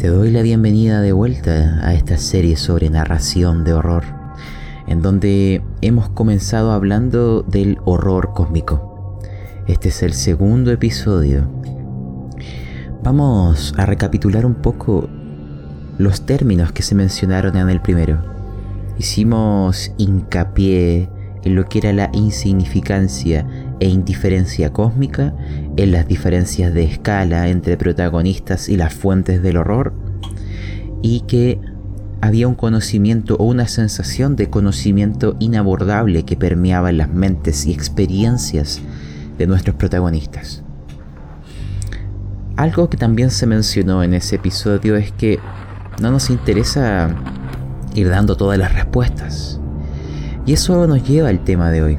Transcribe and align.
Te 0.00 0.08
doy 0.08 0.30
la 0.30 0.40
bienvenida 0.40 1.02
de 1.02 1.12
vuelta 1.12 1.78
a 1.86 1.92
esta 1.92 2.16
serie 2.16 2.56
sobre 2.56 2.88
narración 2.88 3.64
de 3.64 3.74
horror, 3.74 4.04
en 4.86 5.02
donde 5.02 5.62
hemos 5.82 6.08
comenzado 6.08 6.72
hablando 6.72 7.42
del 7.42 7.76
horror 7.84 8.32
cósmico. 8.32 9.18
Este 9.68 9.90
es 9.90 10.02
el 10.02 10.14
segundo 10.14 10.70
episodio. 10.70 11.50
Vamos 13.02 13.74
a 13.76 13.84
recapitular 13.84 14.46
un 14.46 14.54
poco 14.54 15.06
los 15.98 16.24
términos 16.24 16.72
que 16.72 16.80
se 16.80 16.94
mencionaron 16.94 17.54
en 17.58 17.68
el 17.68 17.82
primero. 17.82 18.24
Hicimos 18.96 19.92
hincapié 19.98 21.10
en 21.42 21.54
lo 21.54 21.66
que 21.66 21.78
era 21.78 21.92
la 21.92 22.08
insignificancia 22.14 23.46
e 23.80 23.88
indiferencia 23.88 24.72
cósmica, 24.72 25.34
en 25.76 25.92
las 25.92 26.06
diferencias 26.06 26.72
de 26.72 26.84
escala 26.84 27.48
entre 27.48 27.76
protagonistas 27.76 28.68
y 28.68 28.76
las 28.76 28.94
fuentes 28.94 29.42
del 29.42 29.56
horror, 29.56 29.92
y 31.02 31.20
que 31.22 31.58
había 32.20 32.46
un 32.46 32.54
conocimiento 32.54 33.36
o 33.36 33.44
una 33.44 33.66
sensación 33.66 34.36
de 34.36 34.50
conocimiento 34.50 35.36
inabordable 35.38 36.24
que 36.24 36.36
permeaba 36.36 36.90
en 36.90 36.98
las 36.98 37.08
mentes 37.08 37.66
y 37.66 37.72
experiencias 37.72 38.80
de 39.38 39.46
nuestros 39.46 39.76
protagonistas. 39.76 40.62
Algo 42.56 42.90
que 42.90 42.98
también 42.98 43.30
se 43.30 43.46
mencionó 43.46 44.02
en 44.02 44.12
ese 44.12 44.36
episodio 44.36 44.96
es 44.96 45.12
que 45.12 45.38
no 46.00 46.10
nos 46.10 46.28
interesa 46.28 47.14
ir 47.94 48.10
dando 48.10 48.36
todas 48.36 48.58
las 48.58 48.74
respuestas. 48.74 49.58
Y 50.44 50.52
eso 50.52 50.86
nos 50.86 51.06
lleva 51.08 51.30
al 51.30 51.42
tema 51.42 51.70
de 51.70 51.82
hoy, 51.82 51.98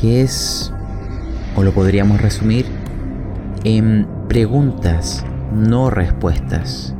que 0.00 0.22
es, 0.22 0.72
o 1.58 1.64
lo 1.64 1.72
podríamos 1.72 2.22
resumir, 2.22 2.66
en 3.64 4.06
preguntas, 4.28 5.24
no 5.52 5.90
respuestas. 5.90 6.94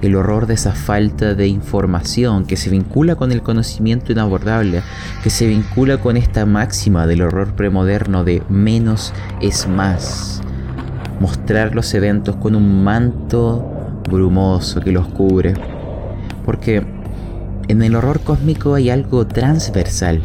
El 0.00 0.16
horror 0.16 0.46
de 0.48 0.54
esa 0.54 0.72
falta 0.72 1.34
de 1.34 1.46
información 1.46 2.44
que 2.44 2.56
se 2.56 2.68
vincula 2.68 3.14
con 3.14 3.30
el 3.30 3.42
conocimiento 3.42 4.10
inabordable, 4.10 4.82
que 5.22 5.30
se 5.30 5.46
vincula 5.46 5.98
con 5.98 6.16
esta 6.16 6.44
máxima 6.46 7.06
del 7.06 7.22
horror 7.22 7.54
premoderno 7.54 8.24
de 8.24 8.42
menos 8.48 9.12
es 9.40 9.68
más. 9.68 10.42
Mostrar 11.20 11.76
los 11.76 11.94
eventos 11.94 12.34
con 12.34 12.56
un 12.56 12.82
manto 12.82 13.64
brumoso 14.10 14.80
que 14.80 14.90
los 14.90 15.06
cubre. 15.06 15.54
Porque 16.44 16.84
en 17.68 17.82
el 17.82 17.94
horror 17.94 18.18
cósmico 18.18 18.74
hay 18.74 18.90
algo 18.90 19.28
transversal, 19.28 20.22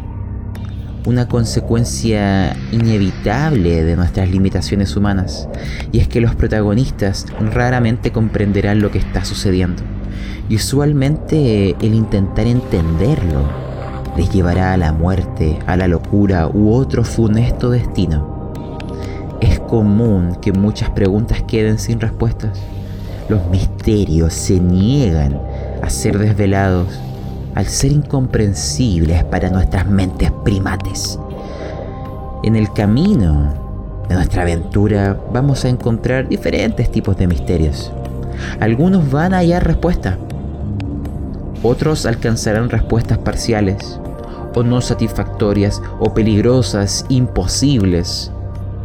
una 1.07 1.29
consecuencia 1.29 2.53
inevitable 2.73 3.81
de 3.85 3.95
nuestras 3.95 4.29
limitaciones 4.29 4.97
humanas, 4.97 5.47
y 5.93 5.99
es 5.99 6.09
que 6.09 6.19
los 6.19 6.35
protagonistas 6.35 7.27
raramente 7.39 8.11
comprenderán 8.11 8.81
lo 8.81 8.91
que 8.91 8.97
está 8.97 9.23
sucediendo, 9.23 9.83
y 10.49 10.57
usualmente 10.57 11.77
el 11.79 11.93
intentar 11.93 12.45
entenderlo 12.45 13.47
les 14.17 14.29
llevará 14.31 14.73
a 14.73 14.77
la 14.77 14.91
muerte, 14.91 15.57
a 15.65 15.77
la 15.77 15.87
locura 15.87 16.49
u 16.53 16.73
otro 16.73 17.05
funesto 17.05 17.69
destino. 17.69 18.51
Es 19.39 19.61
común 19.61 20.35
que 20.41 20.51
muchas 20.51 20.89
preguntas 20.89 21.41
queden 21.47 21.79
sin 21.79 22.01
respuestas. 22.01 22.59
Los 23.29 23.47
misterios 23.47 24.33
se 24.33 24.59
niegan 24.59 25.39
a 25.81 25.89
ser 25.89 26.17
desvelados 26.17 26.99
al 27.57 27.65
ser 27.65 27.91
incomprensibles 27.91 29.23
para 29.23 29.49
nuestras 29.49 29.87
mentes 29.87 30.31
primates. 30.45 31.17
En 32.43 32.55
el 32.55 32.71
camino 32.71 34.05
de 34.07 34.13
nuestra 34.13 34.43
aventura 34.43 35.19
vamos 35.33 35.65
a 35.65 35.69
encontrar 35.69 36.29
diferentes 36.29 36.91
tipos 36.91 37.17
de 37.17 37.25
misterios. 37.25 37.91
Algunos 38.59 39.09
van 39.09 39.33
a 39.33 39.37
hallar 39.37 39.65
respuesta, 39.65 40.19
otros 41.63 42.05
alcanzarán 42.05 42.69
respuestas 42.69 43.17
parciales, 43.17 43.99
o 44.53 44.61
no 44.61 44.79
satisfactorias, 44.79 45.81
o 45.99 46.13
peligrosas, 46.13 47.05
imposibles, 47.09 48.31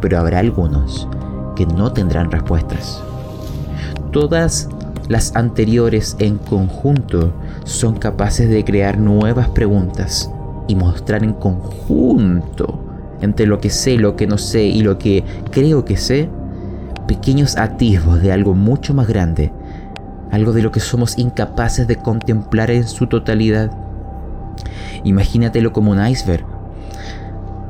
pero 0.01 0.17
habrá 0.17 0.39
algunos 0.39 1.07
que 1.55 1.67
no 1.67 1.93
tendrán 1.93 2.31
respuestas. 2.31 3.03
Todas 4.09 4.67
las 5.09 5.35
anteriores 5.35 6.15
en 6.17 6.39
conjunto 6.39 7.33
son 7.65 7.95
capaces 7.95 8.49
de 8.49 8.63
crear 8.63 8.97
nuevas 8.97 9.49
preguntas 9.49 10.31
y 10.67 10.75
mostrar 10.75 11.23
en 11.23 11.33
conjunto 11.33 12.79
entre 13.21 13.45
lo 13.45 13.59
que 13.59 13.69
sé, 13.69 13.97
lo 13.97 14.15
que 14.15 14.27
no 14.27 14.37
sé 14.37 14.63
y 14.63 14.81
lo 14.81 14.97
que 14.97 15.23
creo 15.51 15.85
que 15.85 15.97
sé, 15.97 16.29
pequeños 17.07 17.57
atisbos 17.57 18.21
de 18.21 18.31
algo 18.31 18.53
mucho 18.53 18.93
más 18.93 19.07
grande, 19.07 19.51
algo 20.31 20.51
de 20.51 20.61
lo 20.61 20.71
que 20.71 20.79
somos 20.79 21.17
incapaces 21.17 21.87
de 21.87 21.95
contemplar 21.95 22.71
en 22.71 22.87
su 22.87 23.07
totalidad. 23.07 23.71
Imagínatelo 25.03 25.71
como 25.71 25.91
un 25.91 26.05
iceberg. 26.05 26.45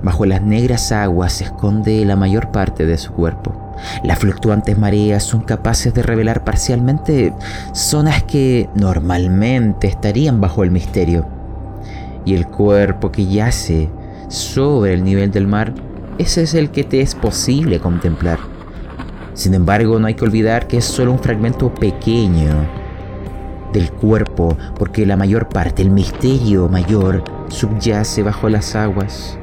Bajo 0.02 0.26
las 0.26 0.42
negras 0.42 0.92
aguas 0.92 1.34
se 1.34 1.46
esconde 1.46 2.04
la 2.06 2.16
mayor 2.16 2.52
parte 2.52 2.86
de 2.86 2.98
su 2.98 3.14
cuerpo. 3.14 3.63
Las 4.04 4.20
fluctuantes 4.20 4.78
mareas 4.78 5.24
son 5.24 5.42
capaces 5.42 5.94
de 5.94 6.04
revelar 6.04 6.44
parcialmente 6.44 7.34
zonas 7.74 8.24
que 8.24 8.70
normalmente 8.76 9.88
estarían 9.88 10.42
bajo 10.42 10.64
el 10.64 10.72
misterio. 10.72 11.26
Y 12.26 12.36
el 12.36 12.48
cuerpo 12.48 13.12
que 13.12 13.26
yace 13.26 13.90
sobre 14.30 14.94
el 14.94 15.04
nivel 15.04 15.32
del 15.32 15.48
mar, 15.48 15.74
ese 16.18 16.44
es 16.44 16.54
el 16.54 16.72
que 16.72 16.84
te 16.84 17.02
es 17.02 17.16
posible 17.16 17.80
contemplar. 17.80 18.40
Sin 19.34 19.54
embargo, 19.54 20.00
no 20.00 20.08
hay 20.08 20.14
que 20.14 20.26
olvidar 20.26 20.68
que 20.68 20.78
es 20.78 20.86
solo 20.86 21.12
un 21.12 21.20
fragmento 21.20 21.74
pequeño 21.74 22.68
del 23.74 23.92
cuerpo, 23.92 24.56
porque 24.78 25.06
la 25.06 25.18
mayor 25.18 25.50
parte, 25.50 25.82
el 25.82 25.90
misterio 25.90 26.70
mayor, 26.70 27.24
subyace 27.50 28.22
bajo 28.22 28.48
las 28.48 28.76
aguas 28.76 29.40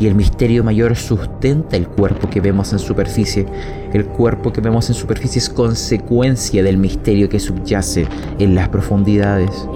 y 0.00 0.06
el 0.06 0.14
misterio 0.14 0.64
mayor 0.64 0.96
sustenta 0.96 1.76
el 1.76 1.86
cuerpo 1.86 2.30
que 2.30 2.40
vemos 2.40 2.72
en 2.72 2.78
superficie. 2.78 3.44
El 3.92 4.06
cuerpo 4.06 4.50
que 4.50 4.62
vemos 4.62 4.88
en 4.88 4.94
superficie 4.94 5.38
es 5.38 5.50
consecuencia 5.50 6.62
del 6.62 6.78
misterio 6.78 7.28
que 7.28 7.38
subyace 7.38 8.08
en 8.38 8.54
las 8.54 8.70
profundidades. 8.70 9.68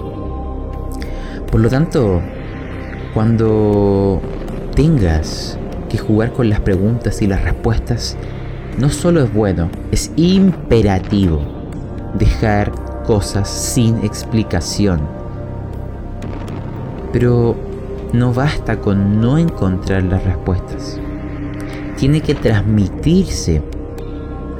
Por 1.51 1.61
lo 1.61 1.69
tanto, 1.69 2.21
cuando 3.13 4.19
tengas 4.75 5.59
que 5.89 5.99
jugar 5.99 6.33
con 6.33 6.49
las 6.49 6.59
preguntas 6.59 7.21
y 7.21 7.27
las 7.27 7.43
respuestas, 7.43 8.17
no 8.79 8.89
solo 8.89 9.23
es 9.23 9.31
bueno, 9.31 9.69
es 9.91 10.11
imperativo 10.15 11.39
dejar 12.17 12.71
cosas 13.05 13.47
sin 13.47 14.03
explicación. 14.03 15.01
Pero 17.13 17.55
no 18.13 18.33
basta 18.33 18.79
con 18.79 19.19
no 19.19 19.37
encontrar 19.37 20.03
las 20.03 20.23
respuestas. 20.23 20.99
Tiene 21.97 22.21
que 22.21 22.35
transmitirse 22.35 23.61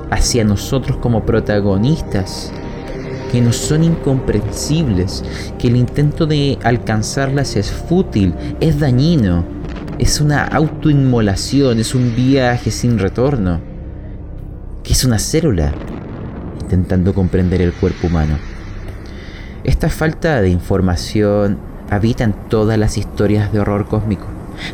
hacia 0.09 0.43
nosotros 0.43 0.97
como 0.97 1.25
protagonistas 1.25 2.51
que 3.31 3.41
nos 3.41 3.57
son 3.57 3.83
incomprensibles, 3.83 5.23
que 5.59 5.67
el 5.67 5.75
intento 5.75 6.25
de 6.25 6.57
alcanzarlas 6.63 7.55
es 7.55 7.71
fútil, 7.71 8.33
es 8.59 8.79
dañino, 8.79 9.43
es 9.99 10.21
una 10.21 10.43
autoinmolación, 10.45 11.79
es 11.79 11.95
un 11.95 12.15
viaje 12.15 12.71
sin 12.71 12.99
retorno, 12.99 13.59
que 14.83 14.93
es 14.93 15.03
una 15.03 15.19
célula 15.19 15.73
intentando 16.61 17.13
comprender 17.13 17.61
el 17.61 17.73
cuerpo 17.73 18.07
humano. 18.07 18.37
Esta 19.63 19.89
falta 19.89 20.41
de 20.41 20.49
información 20.49 21.57
habita 21.89 22.23
en 22.23 22.33
todas 22.49 22.77
las 22.77 22.97
historias 22.97 23.51
de 23.51 23.59
horror 23.59 23.87
cósmico. 23.87 24.25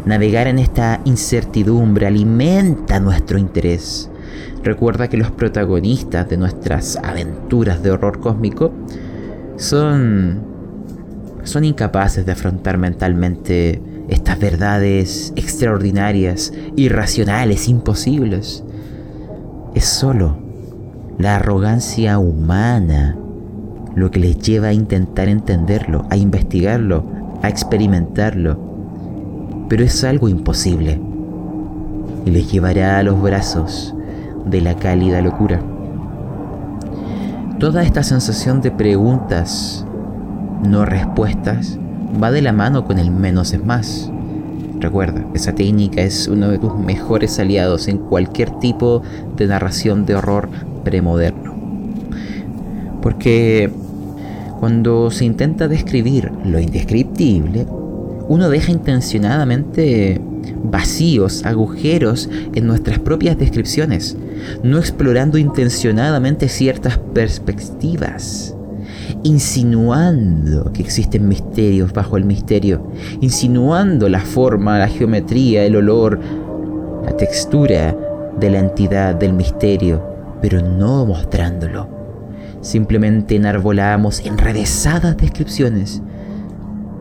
Navegar 0.05 0.47
en 0.47 0.59
esta 0.59 1.01
incertidumbre 1.05 2.07
alimenta 2.07 2.99
nuestro 2.99 3.37
interés. 3.37 4.09
Recuerda 4.63 5.07
que 5.07 5.17
los 5.17 5.31
protagonistas 5.31 6.29
de 6.29 6.37
nuestras 6.37 6.97
aventuras 6.97 7.81
de 7.81 7.91
horror 7.91 8.19
cósmico 8.19 8.71
son 9.57 10.51
son 11.43 11.65
incapaces 11.65 12.25
de 12.25 12.33
afrontar 12.33 12.77
mentalmente 12.77 13.81
estas 14.09 14.39
verdades 14.39 15.33
extraordinarias, 15.35 16.53
irracionales, 16.75 17.67
imposibles. 17.67 18.63
Es 19.73 19.85
solo 19.85 20.37
la 21.17 21.37
arrogancia 21.37 22.19
humana 22.19 23.17
lo 23.95 24.11
que 24.11 24.19
les 24.19 24.37
lleva 24.39 24.69
a 24.69 24.73
intentar 24.73 25.27
entenderlo, 25.27 26.05
a 26.09 26.17
investigarlo, 26.17 27.05
a 27.41 27.49
experimentarlo. 27.49 28.59
Pero 29.69 29.83
es 29.83 30.03
algo 30.03 30.29
imposible 30.29 30.99
y 32.25 32.31
les 32.31 32.51
llevará 32.51 32.99
a 32.99 33.03
los 33.03 33.21
brazos 33.21 33.95
de 34.45 34.61
la 34.61 34.75
cálida 34.75 35.21
locura. 35.21 35.61
Toda 37.59 37.83
esta 37.83 38.03
sensación 38.03 38.61
de 38.61 38.71
preguntas, 38.71 39.85
no 40.63 40.85
respuestas, 40.85 41.77
va 42.21 42.31
de 42.31 42.41
la 42.41 42.53
mano 42.53 42.85
con 42.85 42.97
el 42.97 43.11
menos 43.11 43.53
es 43.53 43.63
más. 43.63 44.11
Recuerda, 44.79 45.23
esa 45.35 45.53
técnica 45.53 46.01
es 46.01 46.27
uno 46.27 46.49
de 46.49 46.57
tus 46.57 46.75
mejores 46.75 47.37
aliados 47.37 47.87
en 47.87 47.99
cualquier 47.99 48.49
tipo 48.59 49.03
de 49.37 49.45
narración 49.45 50.05
de 50.07 50.15
horror 50.15 50.49
premoderno. 50.83 51.50
Porque 53.01 53.71
cuando 54.59 55.09
se 55.09 55.25
intenta 55.25 55.67
describir 55.67 56.31
lo 56.45 56.59
indescriptible, 56.59 57.65
uno 58.27 58.49
deja 58.49 58.71
intencionadamente 58.71 60.21
vacíos, 60.63 61.43
agujeros 61.45 62.29
en 62.53 62.67
nuestras 62.67 62.99
propias 62.99 63.37
descripciones, 63.37 64.17
no 64.63 64.77
explorando 64.77 65.37
intencionadamente 65.37 66.47
ciertas 66.47 66.97
perspectivas, 66.97 68.55
insinuando 69.23 70.71
que 70.71 70.81
existen 70.81 71.27
misterios 71.27 71.93
bajo 71.93 72.17
el 72.17 72.25
misterio, 72.25 72.91
insinuando 73.19 74.09
la 74.09 74.21
forma, 74.21 74.79
la 74.79 74.87
geometría, 74.87 75.65
el 75.65 75.75
olor, 75.75 76.19
la 77.03 77.17
textura 77.17 77.97
de 78.39 78.49
la 78.49 78.59
entidad 78.59 79.15
del 79.15 79.33
misterio, 79.33 80.01
pero 80.41 80.61
no 80.61 81.05
mostrándolo. 81.05 82.00
Simplemente 82.61 83.35
enarbolamos 83.35 84.23
enrevesadas 84.23 85.17
descripciones 85.17 86.01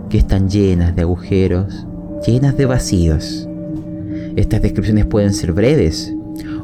que 0.08 0.18
están 0.18 0.48
llenas 0.48 0.96
de 0.96 1.02
agujeros, 1.02 1.86
llenas 2.26 2.56
de 2.56 2.64
vacíos. 2.64 3.46
Estas 4.36 4.62
descripciones 4.62 5.04
pueden 5.06 5.34
ser 5.34 5.52
breves 5.52 6.14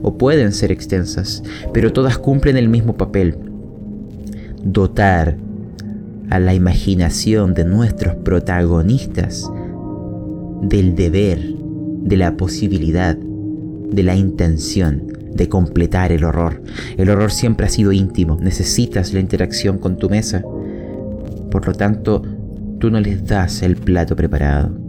o 0.02 0.16
pueden 0.16 0.52
ser 0.52 0.72
extensas, 0.72 1.42
pero 1.72 1.92
todas 1.92 2.18
cumplen 2.18 2.56
el 2.56 2.68
mismo 2.68 2.94
papel. 2.94 3.36
Dotar 4.64 5.36
a 6.30 6.40
la 6.40 6.54
imaginación 6.54 7.54
de 7.54 7.64
nuestros 7.64 8.14
protagonistas 8.16 9.50
del 10.62 10.94
deber, 10.96 11.40
de 12.02 12.16
la 12.16 12.36
posibilidad, 12.36 13.16
de 13.16 14.02
la 14.02 14.16
intención 14.16 15.15
de 15.36 15.48
completar 15.48 16.12
el 16.12 16.24
horror. 16.24 16.62
El 16.96 17.10
horror 17.10 17.30
siempre 17.30 17.66
ha 17.66 17.70
sido 17.70 17.92
íntimo, 17.92 18.38
necesitas 18.40 19.12
la 19.12 19.20
interacción 19.20 19.78
con 19.78 19.98
tu 19.98 20.08
mesa. 20.10 20.42
Por 21.50 21.66
lo 21.66 21.72
tanto, 21.74 22.22
tú 22.78 22.90
no 22.90 23.00
les 23.00 23.26
das 23.26 23.62
el 23.62 23.76
plato 23.76 24.16
preparado 24.16 24.86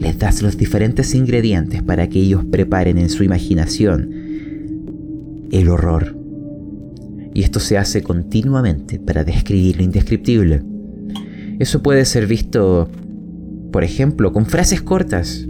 les 0.00 0.18
das 0.18 0.42
los 0.42 0.56
diferentes 0.56 1.14
ingredientes 1.14 1.82
para 1.82 2.08
que 2.08 2.20
ellos 2.20 2.44
preparen 2.50 2.96
en 2.98 3.10
su 3.10 3.22
imaginación 3.22 4.10
el 5.52 5.68
horror. 5.68 6.16
Y 7.34 7.42
esto 7.42 7.60
se 7.60 7.76
hace 7.76 8.02
continuamente 8.02 8.98
para 8.98 9.24
describir 9.24 9.76
lo 9.76 9.82
indescriptible. 9.82 10.62
Eso 11.58 11.82
puede 11.82 12.04
ser 12.06 12.26
visto, 12.26 12.88
por 13.70 13.84
ejemplo, 13.84 14.32
con 14.32 14.46
frases 14.46 14.80
cortas. 14.80 15.46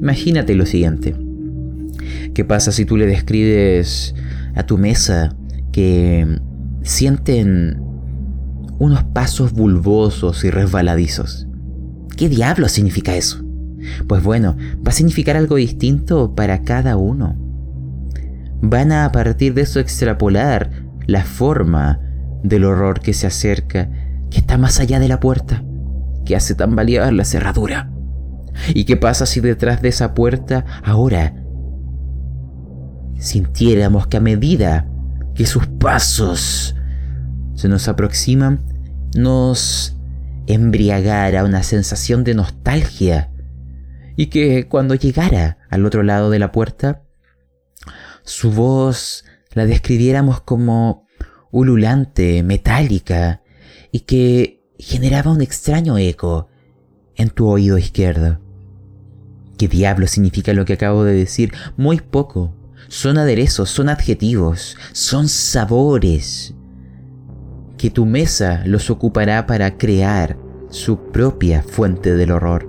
Imagínate 0.00 0.54
lo 0.54 0.64
siguiente. 0.64 1.14
¿Qué 2.34 2.44
pasa 2.44 2.72
si 2.72 2.84
tú 2.84 2.96
le 2.96 3.06
describes 3.06 4.14
a 4.54 4.64
tu 4.64 4.78
mesa 4.78 5.34
que 5.72 6.38
sienten 6.82 7.80
unos 8.78 9.04
pasos 9.04 9.52
bulbosos 9.52 10.44
y 10.44 10.50
resbaladizos? 10.50 11.46
¿Qué 12.16 12.28
diablo 12.28 12.68
significa 12.68 13.14
eso? 13.14 13.44
Pues 14.06 14.22
bueno, 14.22 14.56
va 14.86 14.90
a 14.90 14.94
significar 14.94 15.36
algo 15.36 15.56
distinto 15.56 16.34
para 16.34 16.62
cada 16.62 16.96
uno. 16.96 17.36
Van 18.60 18.92
a 18.92 19.04
a 19.04 19.12
partir 19.12 19.54
de 19.54 19.62
eso 19.62 19.80
extrapolar 19.80 20.70
la 21.06 21.24
forma 21.24 22.00
del 22.42 22.64
horror 22.64 23.00
que 23.00 23.12
se 23.12 23.26
acerca, 23.26 23.90
que 24.30 24.38
está 24.38 24.56
más 24.56 24.80
allá 24.80 25.00
de 25.00 25.08
la 25.08 25.20
puerta, 25.20 25.64
que 26.24 26.36
hace 26.36 26.54
tambalear 26.54 27.12
la 27.12 27.24
cerradura. 27.24 27.90
¿Y 28.74 28.84
qué 28.84 28.96
pasa 28.96 29.26
si 29.26 29.40
detrás 29.40 29.82
de 29.82 29.88
esa 29.88 30.14
puerta 30.14 30.64
ahora 30.84 31.41
sintiéramos 33.22 34.08
que 34.08 34.16
a 34.16 34.20
medida 34.20 34.86
que 35.34 35.46
sus 35.46 35.66
pasos 35.66 36.74
se 37.54 37.68
nos 37.68 37.88
aproximan, 37.88 38.64
nos 39.14 39.96
embriagara 40.46 41.44
una 41.44 41.62
sensación 41.62 42.24
de 42.24 42.34
nostalgia 42.34 43.30
y 44.16 44.26
que 44.26 44.68
cuando 44.68 44.94
llegara 44.94 45.58
al 45.70 45.86
otro 45.86 46.02
lado 46.02 46.30
de 46.30 46.40
la 46.40 46.52
puerta, 46.52 47.02
su 48.24 48.50
voz 48.50 49.24
la 49.52 49.66
describiéramos 49.66 50.40
como 50.40 51.06
ululante, 51.50 52.42
metálica, 52.42 53.42
y 53.92 54.00
que 54.00 54.64
generaba 54.78 55.30
un 55.30 55.42
extraño 55.42 55.98
eco 55.98 56.48
en 57.14 57.30
tu 57.30 57.46
oído 57.48 57.78
izquierdo. 57.78 58.40
¿Qué 59.58 59.68
diablo 59.68 60.06
significa 60.06 60.54
lo 60.54 60.64
que 60.64 60.72
acabo 60.72 61.04
de 61.04 61.12
decir? 61.12 61.52
Muy 61.76 62.00
poco. 62.00 62.56
Son 62.92 63.16
aderezos, 63.16 63.70
son 63.70 63.88
adjetivos, 63.88 64.76
son 64.92 65.26
sabores 65.26 66.54
que 67.78 67.88
tu 67.88 68.04
mesa 68.04 68.64
los 68.66 68.90
ocupará 68.90 69.46
para 69.46 69.78
crear 69.78 70.36
su 70.68 70.98
propia 71.10 71.62
fuente 71.62 72.14
del 72.14 72.32
horror. 72.32 72.68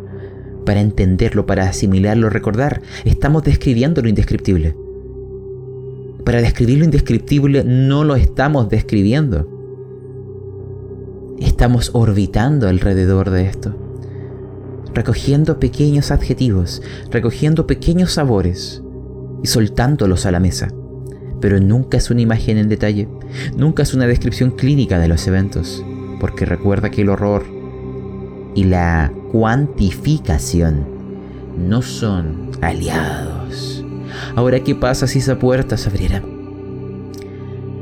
Para 0.65 0.79
entenderlo, 0.79 1.45
para 1.45 1.67
asimilarlo, 1.67 2.29
recordar, 2.29 2.81
estamos 3.03 3.43
describiendo 3.43 4.01
lo 4.01 4.07
indescriptible. 4.07 4.77
Para 6.23 6.41
describir 6.41 6.77
lo 6.77 6.85
indescriptible 6.85 7.65
no 7.65 8.05
lo 8.05 8.15
estamos 8.15 8.69
describiendo. 8.69 9.49
Estamos 11.37 11.91
orbitando 11.91 12.69
alrededor 12.69 13.29
de 13.29 13.47
esto, 13.47 13.75
recogiendo 14.93 15.59
pequeños 15.59 16.11
adjetivos, 16.11 16.81
recogiendo 17.11 17.67
pequeños 17.67 18.13
sabores 18.13 18.83
y 19.43 19.47
soltándolos 19.47 20.25
a 20.25 20.31
la 20.31 20.39
mesa 20.39 20.69
pero 21.43 21.59
nunca 21.59 21.97
es 21.97 22.09
una 22.09 22.21
imagen 22.21 22.57
en 22.57 22.69
detalle, 22.69 23.09
nunca 23.57 23.83
es 23.83 23.93
una 23.93 24.07
descripción 24.07 24.51
clínica 24.51 24.97
de 24.97 25.09
los 25.09 25.27
eventos, 25.27 25.83
porque 26.21 26.45
recuerda 26.45 26.89
que 26.89 27.01
el 27.01 27.09
horror 27.09 27.43
y 28.55 28.63
la 28.63 29.11
cuantificación 29.29 30.85
no 31.57 31.81
son 31.81 32.49
aliados. 32.61 33.83
Ahora, 34.37 34.61
¿qué 34.61 34.73
pasa 34.73 35.05
si 35.05 35.19
esa 35.19 35.37
puerta 35.37 35.75
se 35.75 35.89
abriera? 35.89 36.23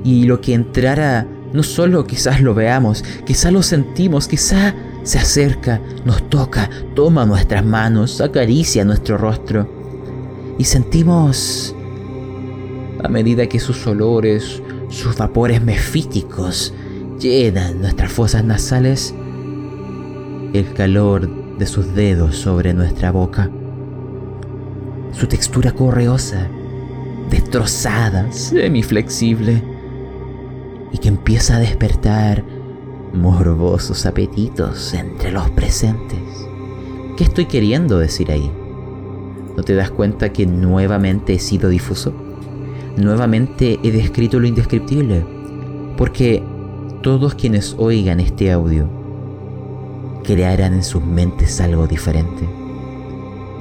Y 0.04 0.24
lo 0.24 0.42
que 0.42 0.56
entrara, 0.56 1.28
no 1.54 1.62
solo 1.62 2.08
quizás 2.08 2.42
lo 2.42 2.56
veamos, 2.56 3.04
quizás 3.28 3.54
lo 3.54 3.62
sentimos, 3.62 4.28
quizás 4.28 4.74
se 5.04 5.20
acerca, 5.20 5.80
nos 6.04 6.28
toca, 6.32 6.68
toma 6.96 7.28
nuestras 7.28 7.64
manos, 7.64 8.22
acaricia 8.22 8.84
nuestro 8.84 9.20
rostro. 9.20 9.81
Y 10.62 10.64
sentimos 10.64 11.76
a 13.04 13.08
medida 13.08 13.50
que 13.50 13.60
sus 13.60 13.88
olores, 13.88 14.62
sus 14.90 15.18
vapores 15.18 15.60
mefíticos 15.60 16.72
llenan 17.20 17.82
nuestras 17.82 18.12
fosas 18.12 18.44
nasales, 18.46 19.12
el 20.54 20.72
calor 20.76 21.58
de 21.58 21.66
sus 21.66 21.96
dedos 21.96 22.36
sobre 22.36 22.76
nuestra 22.76 23.12
boca, 23.12 23.50
su 25.14 25.26
textura 25.26 25.72
correosa, 25.72 26.48
destrozada, 27.32 28.32
semiflexible, 28.32 29.64
y 30.92 30.98
que 31.00 31.08
empieza 31.08 31.56
a 31.56 31.60
despertar 31.60 32.46
morbosos 33.16 34.06
apetitos 34.06 34.94
entre 34.94 35.32
los 35.32 35.50
presentes. 35.50 36.20
¿Qué 37.18 37.24
estoy 37.24 37.48
queriendo 37.48 37.98
decir 37.98 38.30
ahí? 38.32 38.61
¿No 39.62 39.66
te 39.66 39.76
das 39.76 39.92
cuenta 39.92 40.34
que 40.34 40.48
nuevamente 40.48 41.34
he 41.34 41.40
sido 41.40 41.70
difuso? 41.70 42.16
nuevamente 42.98 43.80
he 43.84 43.92
descrito 43.92 44.40
lo 44.40 44.48
indescriptible, 44.48 45.24
porque 45.98 46.42
todos 47.04 47.36
quienes 47.36 47.76
oigan 47.78 48.20
este 48.20 48.52
audio 48.52 48.90
crearán 50.24 50.74
en 50.74 50.84
sus 50.84 51.06
mentes 51.06 51.62
algo 51.62 51.86
diferente. 51.86 52.50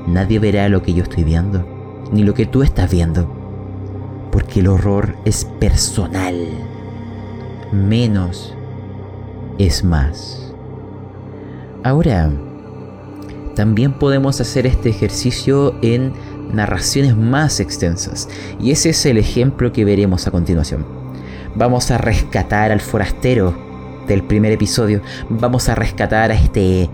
Nadie 0.07 0.39
verá 0.39 0.71
lo 0.71 0.81
que 0.81 0.95
yo 0.95 1.03
estoy 1.03 1.23
viendo, 1.23 1.67
ni 2.11 2.23
lo 2.23 2.33
que 2.33 2.47
tú 2.47 2.63
estás 2.63 2.91
viendo, 2.91 3.31
porque 4.33 4.61
el 4.61 4.69
horror 4.69 5.17
es 5.27 5.45
personal. 5.61 6.35
Menos 7.73 8.55
es 9.59 9.85
más. 9.85 10.55
Ahora, 11.85 12.33
también 13.55 13.93
podemos 13.93 14.41
hacer 14.41 14.67
este 14.67 14.91
ejercicio 14.91 15.75
en 15.83 16.13
narraciones 16.53 17.17
más 17.17 17.61
extensas, 17.61 18.29
y 18.59 18.71
ese 18.71 18.91
es 18.91 19.07
el 19.07 19.19
ejemplo 19.19 19.73
que 19.73 19.85
veremos 19.85 20.27
a 20.27 20.31
continuación. 20.31 20.87
Vamos 21.55 21.91
a 21.91 21.99
rescatar 21.99 22.73
al 22.73 22.81
forastero 22.81 23.57
del 24.07 24.23
primer 24.23 24.53
episodio, 24.53 25.03
vamos 25.29 25.69
a 25.69 25.75
rescatar 25.75 26.31
a 26.31 26.35
este 26.35 26.89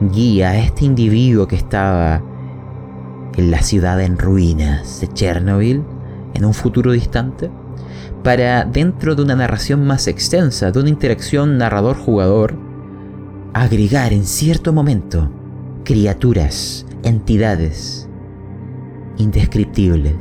guía, 0.00 0.50
a 0.50 0.58
este 0.58 0.84
individuo 0.84 1.46
que 1.46 1.56
estaba 1.56 2.22
en 3.36 3.50
la 3.50 3.62
ciudad 3.62 4.00
en 4.00 4.18
ruinas 4.18 5.00
de 5.00 5.08
Chernobyl 5.08 5.82
en 6.34 6.44
un 6.44 6.54
futuro 6.54 6.92
distante, 6.92 7.50
para 8.22 8.64
dentro 8.64 9.14
de 9.14 9.22
una 9.22 9.36
narración 9.36 9.86
más 9.86 10.06
extensa, 10.06 10.70
de 10.70 10.80
una 10.80 10.88
interacción 10.88 11.58
narrador-jugador, 11.58 12.54
agregar 13.52 14.12
en 14.12 14.24
cierto 14.24 14.72
momento 14.72 15.30
criaturas, 15.84 16.86
entidades, 17.02 18.08
indescriptibles 19.18 20.16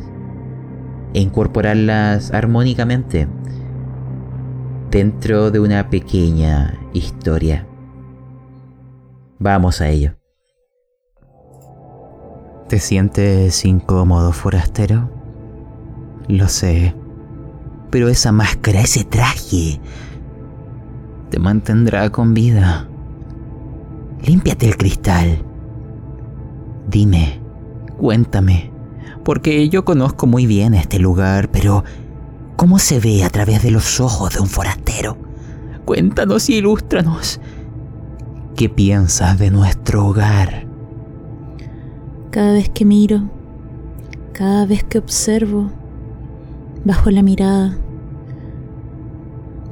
e 1.14 1.22
incorporarlas 1.22 2.34
armónicamente 2.34 3.28
dentro 4.92 5.52
de 5.52 5.60
una 5.60 5.90
pequeña 5.90 6.78
historia. 6.94 7.66
Vamos 9.40 9.82
a 9.82 9.90
ello. 9.90 10.16
¿Te 12.68 12.80
sientes 12.80 13.66
incómodo, 13.66 14.32
forastero? 14.34 15.10
Lo 16.28 16.48
sé. 16.48 16.94
Pero 17.90 18.10
esa 18.10 18.32
máscara, 18.32 18.82
ese 18.82 19.04
traje, 19.04 19.80
te 21.30 21.40
mantendrá 21.40 22.10
con 22.10 22.34
vida. 22.34 22.88
Límpiate 24.26 24.68
el 24.68 24.78
cristal. 24.78 25.53
Dime, 26.90 27.40
cuéntame, 27.98 28.72
porque 29.24 29.70
yo 29.70 29.86
conozco 29.86 30.28
muy 30.28 30.46
bien 30.46 30.74
este 30.74 31.00
lugar, 31.00 31.50
pero 31.52 31.84
¿cómo 32.56 32.80
se 32.80 33.00
ve 33.00 33.24
a 33.24 33.30
través 33.30 33.64
de 33.64 33.72
los 33.72 34.00
ojos 34.00 34.34
de 34.34 34.42
un 34.42 34.48
forastero? 34.48 35.18
Cuéntanos 35.86 36.50
y 36.50 36.56
ilústranos. 36.56 37.40
¿Qué 38.56 38.70
piensas 38.70 39.40
de 39.40 39.50
nuestro 39.50 40.06
hogar? 40.06 40.68
Cada 42.30 42.54
vez 42.54 42.70
que 42.70 42.86
miro, 42.86 43.24
cada 44.34 44.66
vez 44.66 44.84
que 44.84 44.98
observo, 44.98 45.70
bajo 46.86 47.10
la 47.12 47.22
mirada, 47.22 47.78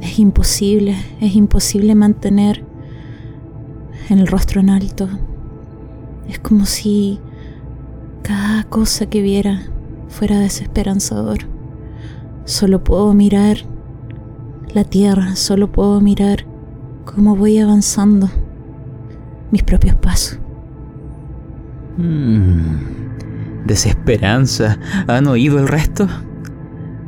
es 0.01 0.19
imposible, 0.19 0.95
es 1.19 1.35
imposible 1.35 1.95
mantener 1.95 2.63
el 4.09 4.27
rostro 4.27 4.61
en 4.61 4.69
alto. 4.69 5.07
Es 6.27 6.39
como 6.39 6.65
si 6.65 7.19
cada 8.23 8.63
cosa 8.65 9.05
que 9.07 9.21
viera 9.21 9.61
fuera 10.09 10.39
desesperanzador. 10.39 11.39
Solo 12.45 12.83
puedo 12.83 13.13
mirar 13.13 13.57
la 14.73 14.83
tierra, 14.83 15.35
solo 15.35 15.71
puedo 15.71 15.99
mirar 16.01 16.45
cómo 17.05 17.35
voy 17.35 17.59
avanzando 17.59 18.29
mis 19.51 19.63
propios 19.63 19.95
pasos. 19.95 20.39
Mm, 21.97 23.65
desesperanza. 23.65 24.79
¿Han 25.07 25.27
oído 25.27 25.59
el 25.59 25.67
resto? 25.67 26.07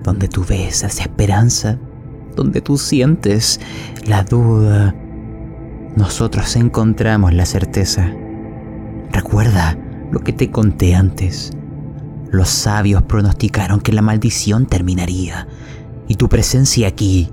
Donde 0.03 0.27
tú 0.27 0.45
ves 0.47 0.81
desesperanza, 0.81 1.77
donde 2.35 2.61
tú 2.61 2.77
sientes 2.77 3.59
la 4.05 4.23
duda, 4.23 4.93
nosotros 5.95 6.55
encontramos 6.55 7.33
la 7.33 7.45
certeza. 7.45 8.11
Recuerda 9.13 9.77
lo 10.11 10.19
que 10.21 10.33
te 10.33 10.51
conté 10.51 10.95
antes. 10.95 11.53
Los 12.31 12.49
sabios 12.49 13.03
pronosticaron 13.03 13.79
que 13.79 13.93
la 13.93 14.01
maldición 14.01 14.65
terminaría 14.65 15.47
y 16.07 16.15
tu 16.15 16.27
presencia 16.27 16.87
aquí 16.87 17.29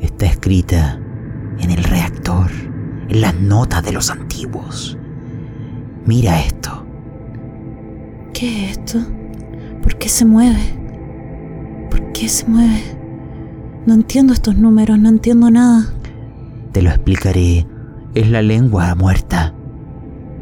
está 0.00 0.26
escrita 0.26 1.00
en 1.60 1.70
el 1.70 1.82
reactor, 1.84 2.50
en 3.08 3.20
las 3.20 3.34
notas 3.34 3.84
de 3.84 3.92
los 3.92 4.10
antiguos. 4.10 4.98
Mira 6.06 6.40
esto. 6.40 6.84
¿Qué 8.32 8.64
es 8.64 8.78
esto? 8.78 8.98
¿Por 9.80 9.96
qué 9.96 10.08
se 10.08 10.24
mueve? 10.24 10.76
¿Por 11.88 12.12
qué 12.12 12.28
se 12.28 12.46
mueve? 12.46 12.82
No 13.86 13.94
entiendo 13.94 14.32
estos 14.32 14.56
números, 14.56 14.98
no 14.98 15.08
entiendo 15.08 15.50
nada. 15.50 15.94
Te 16.72 16.82
lo 16.82 16.90
explicaré. 16.90 17.66
Es 18.14 18.28
la 18.28 18.42
lengua 18.42 18.94
muerta. 18.94 19.53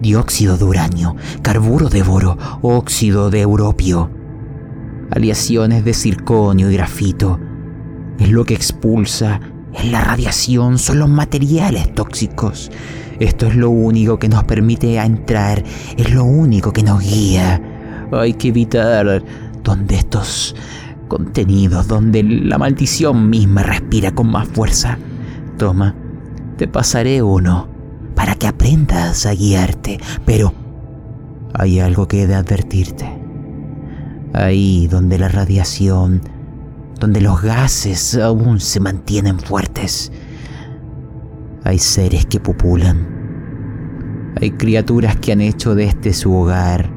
Dióxido 0.03 0.57
de 0.57 0.65
uranio, 0.65 1.15
carburo 1.43 1.89
de 1.89 2.03
boro, 2.03 2.37
óxido 2.61 3.31
de 3.31 3.41
europio, 3.41 4.11
aleaciones 5.13 5.85
de 5.85 5.95
circonio 5.95 6.69
y 6.69 6.75
grafito. 6.75 7.39
Es 8.19 8.29
lo 8.29 8.45
que 8.45 8.55
expulsa, 8.55 9.41
es 9.73 9.93
la 9.93 10.01
radiación, 10.01 10.81
son 10.81 10.99
los 10.99 11.09
materiales 11.09 11.95
tóxicos. 11.95 12.73
Esto 13.21 13.47
es 13.47 13.55
lo 13.55 13.71
único 13.71 14.19
que 14.19 14.29
nos 14.29 14.43
permite 14.43 14.97
entrar, 14.97 15.63
es 15.97 16.13
lo 16.13 16.25
único 16.25 16.73
que 16.73 16.83
nos 16.83 17.01
guía. 17.01 17.63
Hay 18.11 18.35
que 18.35 18.49
evitar 18.49 19.23
donde 19.63 19.95
estos 19.95 20.57
contenidos, 21.07 21.87
donde 21.87 22.25
la 22.25 22.59
maldición 22.59 23.31
misma 23.31 23.63
respira 23.63 24.11
con 24.11 24.33
más 24.33 24.49
fuerza. 24.49 24.99
Toma, 25.59 25.95
te 26.57 26.67
pasaré 26.67 27.23
uno 27.23 27.72
para 28.23 28.37
que 28.37 28.47
aprendas 28.47 29.27
a 29.27 29.35
guiarte, 29.35 29.99
pero 30.25 30.55
hay 31.55 31.81
algo 31.81 32.07
que 32.07 32.23
he 32.23 32.27
de 32.29 32.37
advertirte. 32.37 33.05
Ahí 34.33 34.87
donde 34.87 35.19
la 35.19 35.27
radiación, 35.27 36.23
donde 37.01 37.21
los 37.21 37.43
gases 37.43 38.15
aún 38.15 38.61
se 38.61 38.79
mantienen 38.79 39.41
fuertes, 39.41 40.13
hay 41.65 41.81
seres 41.81 42.25
que 42.27 42.39
populan. 42.39 44.33
Hay 44.41 44.53
criaturas 44.53 45.17
que 45.17 45.33
han 45.33 45.41
hecho 45.41 45.75
de 45.75 45.87
este 45.87 46.13
su 46.13 46.33
hogar. 46.33 46.93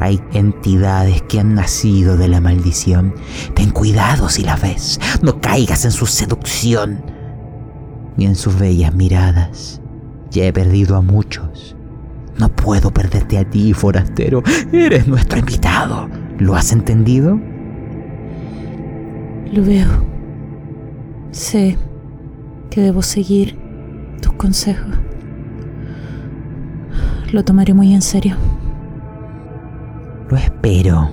Hay 0.00 0.20
entidades 0.32 1.22
que 1.22 1.38
han 1.38 1.54
nacido 1.54 2.16
de 2.16 2.26
la 2.26 2.40
maldición. 2.40 3.14
Ten 3.54 3.70
cuidado 3.70 4.28
si 4.28 4.42
las 4.42 4.60
ves. 4.60 4.98
No 5.22 5.40
caigas 5.40 5.84
en 5.84 5.92
su 5.92 6.06
seducción 6.06 7.04
ni 8.16 8.26
en 8.26 8.34
sus 8.34 8.58
bellas 8.58 8.92
miradas. 8.96 9.81
Ya 10.32 10.46
he 10.46 10.52
perdido 10.52 10.96
a 10.96 11.02
muchos. 11.02 11.76
No 12.38 12.48
puedo 12.48 12.90
perderte 12.90 13.36
a 13.36 13.44
ti, 13.44 13.74
forastero. 13.74 14.42
Eres 14.72 15.06
nuestro 15.06 15.38
invitado. 15.38 16.08
¿Lo 16.38 16.56
has 16.56 16.72
entendido? 16.72 17.38
Lo 19.52 19.62
veo. 19.62 19.88
Sé 21.30 21.76
que 22.70 22.80
debo 22.80 23.02
seguir 23.02 23.58
tus 24.22 24.32
consejos. 24.32 24.96
Lo 27.30 27.44
tomaré 27.44 27.74
muy 27.74 27.92
en 27.92 28.00
serio. 28.00 28.36
Lo 30.30 30.38
espero. 30.38 31.10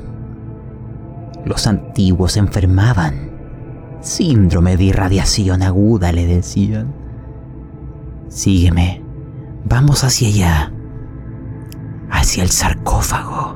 Los 1.43 1.67
antiguos 1.67 2.37
enfermaban. 2.37 3.29
Síndrome 3.99 4.77
de 4.77 4.85
irradiación 4.85 5.61
aguda, 5.61 6.13
le 6.13 6.25
decían. 6.25 6.93
Sígueme. 8.29 9.08
Vamos 9.69 10.03
hacia 10.03 10.27
allá. 10.27 10.73
Hacia 12.09 12.41
el 12.41 12.49
sarcófago. 12.49 13.55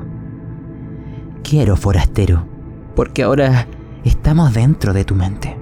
Quiero, 1.42 1.76
forastero, 1.76 2.46
porque 2.94 3.24
ahora 3.24 3.66
estamos 4.04 4.54
dentro 4.54 4.92
de 4.92 5.04
tu 5.04 5.16
mente. 5.16 5.58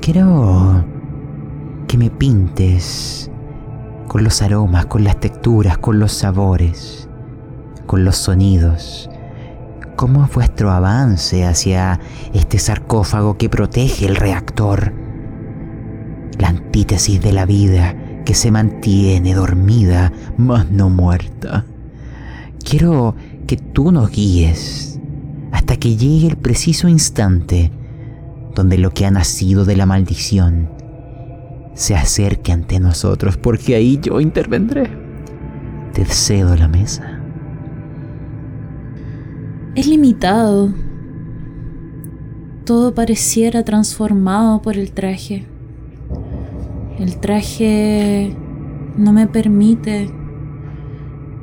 Quiero 0.00 0.82
que 1.86 1.98
me 1.98 2.08
pintes 2.08 3.30
con 4.08 4.24
los 4.24 4.40
aromas, 4.40 4.86
con 4.86 5.04
las 5.04 5.20
texturas, 5.20 5.76
con 5.76 5.98
los 5.98 6.12
sabores, 6.12 7.10
con 7.86 8.06
los 8.06 8.16
sonidos. 8.16 9.10
¿Cómo 9.96 10.24
es 10.24 10.32
vuestro 10.32 10.70
avance 10.70 11.44
hacia 11.44 12.00
este 12.32 12.58
sarcófago 12.58 13.36
que 13.36 13.50
protege 13.50 14.06
el 14.06 14.16
reactor? 14.16 14.94
La 16.38 16.48
antítesis 16.48 17.20
de 17.20 17.32
la 17.32 17.44
vida 17.44 17.94
que 18.28 18.34
se 18.34 18.50
mantiene 18.50 19.32
dormida, 19.32 20.12
mas 20.36 20.70
no 20.70 20.90
muerta. 20.90 21.64
Quiero 22.62 23.14
que 23.46 23.56
tú 23.56 23.90
nos 23.90 24.10
guíes 24.10 25.00
hasta 25.50 25.78
que 25.78 25.96
llegue 25.96 26.26
el 26.26 26.36
preciso 26.36 26.88
instante 26.88 27.72
donde 28.54 28.76
lo 28.76 28.90
que 28.90 29.06
ha 29.06 29.10
nacido 29.10 29.64
de 29.64 29.76
la 29.76 29.86
maldición 29.86 30.68
se 31.72 31.96
acerque 31.96 32.52
ante 32.52 32.78
nosotros, 32.80 33.38
porque 33.38 33.76
ahí 33.76 33.98
yo 34.02 34.20
intervendré. 34.20 34.90
Te 35.94 36.04
cedo 36.04 36.54
la 36.54 36.68
mesa. 36.68 37.22
Es 39.74 39.86
limitado. 39.86 40.74
Todo 42.66 42.94
pareciera 42.94 43.64
transformado 43.64 44.60
por 44.60 44.76
el 44.76 44.92
traje. 44.92 45.46
El 46.98 47.18
traje 47.18 48.34
no 48.96 49.12
me 49.12 49.28
permite 49.28 50.10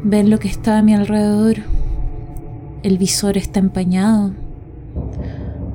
ver 0.03 0.27
lo 0.27 0.37
que 0.37 0.49
está 0.49 0.77
a 0.77 0.81
mi 0.81 0.93
alrededor. 0.93 1.55
El 2.83 2.97
visor 2.97 3.37
está 3.37 3.61
empañado. 3.61 4.33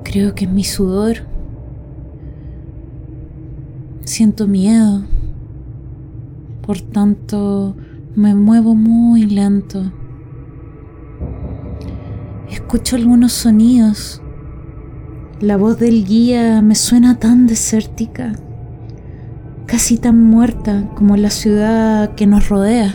Creo 0.04 0.34
que 0.34 0.44
es 0.44 0.50
mi 0.50 0.64
sudor. 0.64 1.18
Siento 4.04 4.46
miedo. 4.46 5.02
Por 6.66 6.82
tanto, 6.82 7.75
me 8.14 8.34
muevo 8.34 8.75
muy 8.75 9.25
lento. 9.25 9.90
Escucho 12.50 12.96
algunos 12.96 13.32
sonidos. 13.32 14.20
La 15.40 15.56
voz 15.56 15.78
del 15.78 16.04
guía 16.04 16.60
me 16.60 16.75
suena 16.75 17.18
tan 17.18 17.46
desértica, 17.46 18.34
casi 19.70 19.98
tan 19.98 20.20
muerta 20.20 20.90
como 20.96 21.16
la 21.16 21.30
ciudad 21.30 22.16
que 22.16 22.26
nos 22.26 22.48
rodea. 22.48 22.92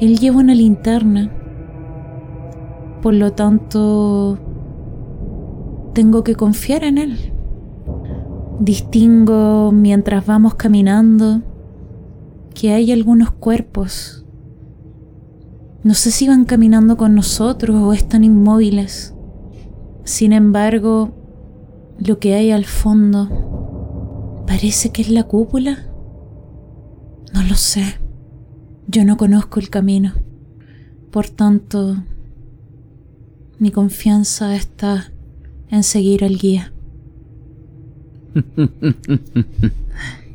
Él 0.00 0.18
lleva 0.18 0.38
una 0.38 0.54
linterna, 0.54 1.30
por 3.02 3.12
lo 3.12 3.32
tanto 3.34 4.38
tengo 5.92 6.24
que 6.24 6.36
confiar 6.36 6.84
en 6.84 6.96
Él. 6.96 7.34
Distingo 8.60 9.72
mientras 9.72 10.24
vamos 10.24 10.54
caminando 10.54 11.42
que 12.54 12.72
hay 12.72 12.92
algunos 12.92 13.30
cuerpos. 13.30 14.24
No 15.82 15.92
sé 15.92 16.10
si 16.12 16.28
van 16.28 16.46
caminando 16.46 16.96
con 16.96 17.14
nosotros 17.14 17.76
o 17.76 17.92
están 17.92 18.24
inmóviles. 18.24 19.14
Sin 20.04 20.32
embargo, 20.32 21.10
lo 21.98 22.18
que 22.18 22.34
hay 22.34 22.52
al 22.52 22.64
fondo 22.64 23.47
parece 24.48 24.90
que 24.90 25.02
es 25.02 25.10
la 25.10 25.24
cúpula. 25.24 25.86
No 27.34 27.42
lo 27.44 27.54
sé. 27.54 28.00
Yo 28.88 29.04
no 29.04 29.18
conozco 29.18 29.60
el 29.60 29.68
camino. 29.68 30.14
Por 31.12 31.28
tanto, 31.28 32.02
mi 33.58 33.70
confianza 33.70 34.56
está 34.56 35.12
en 35.68 35.84
seguir 35.84 36.24
al 36.24 36.38
guía. 36.38 36.72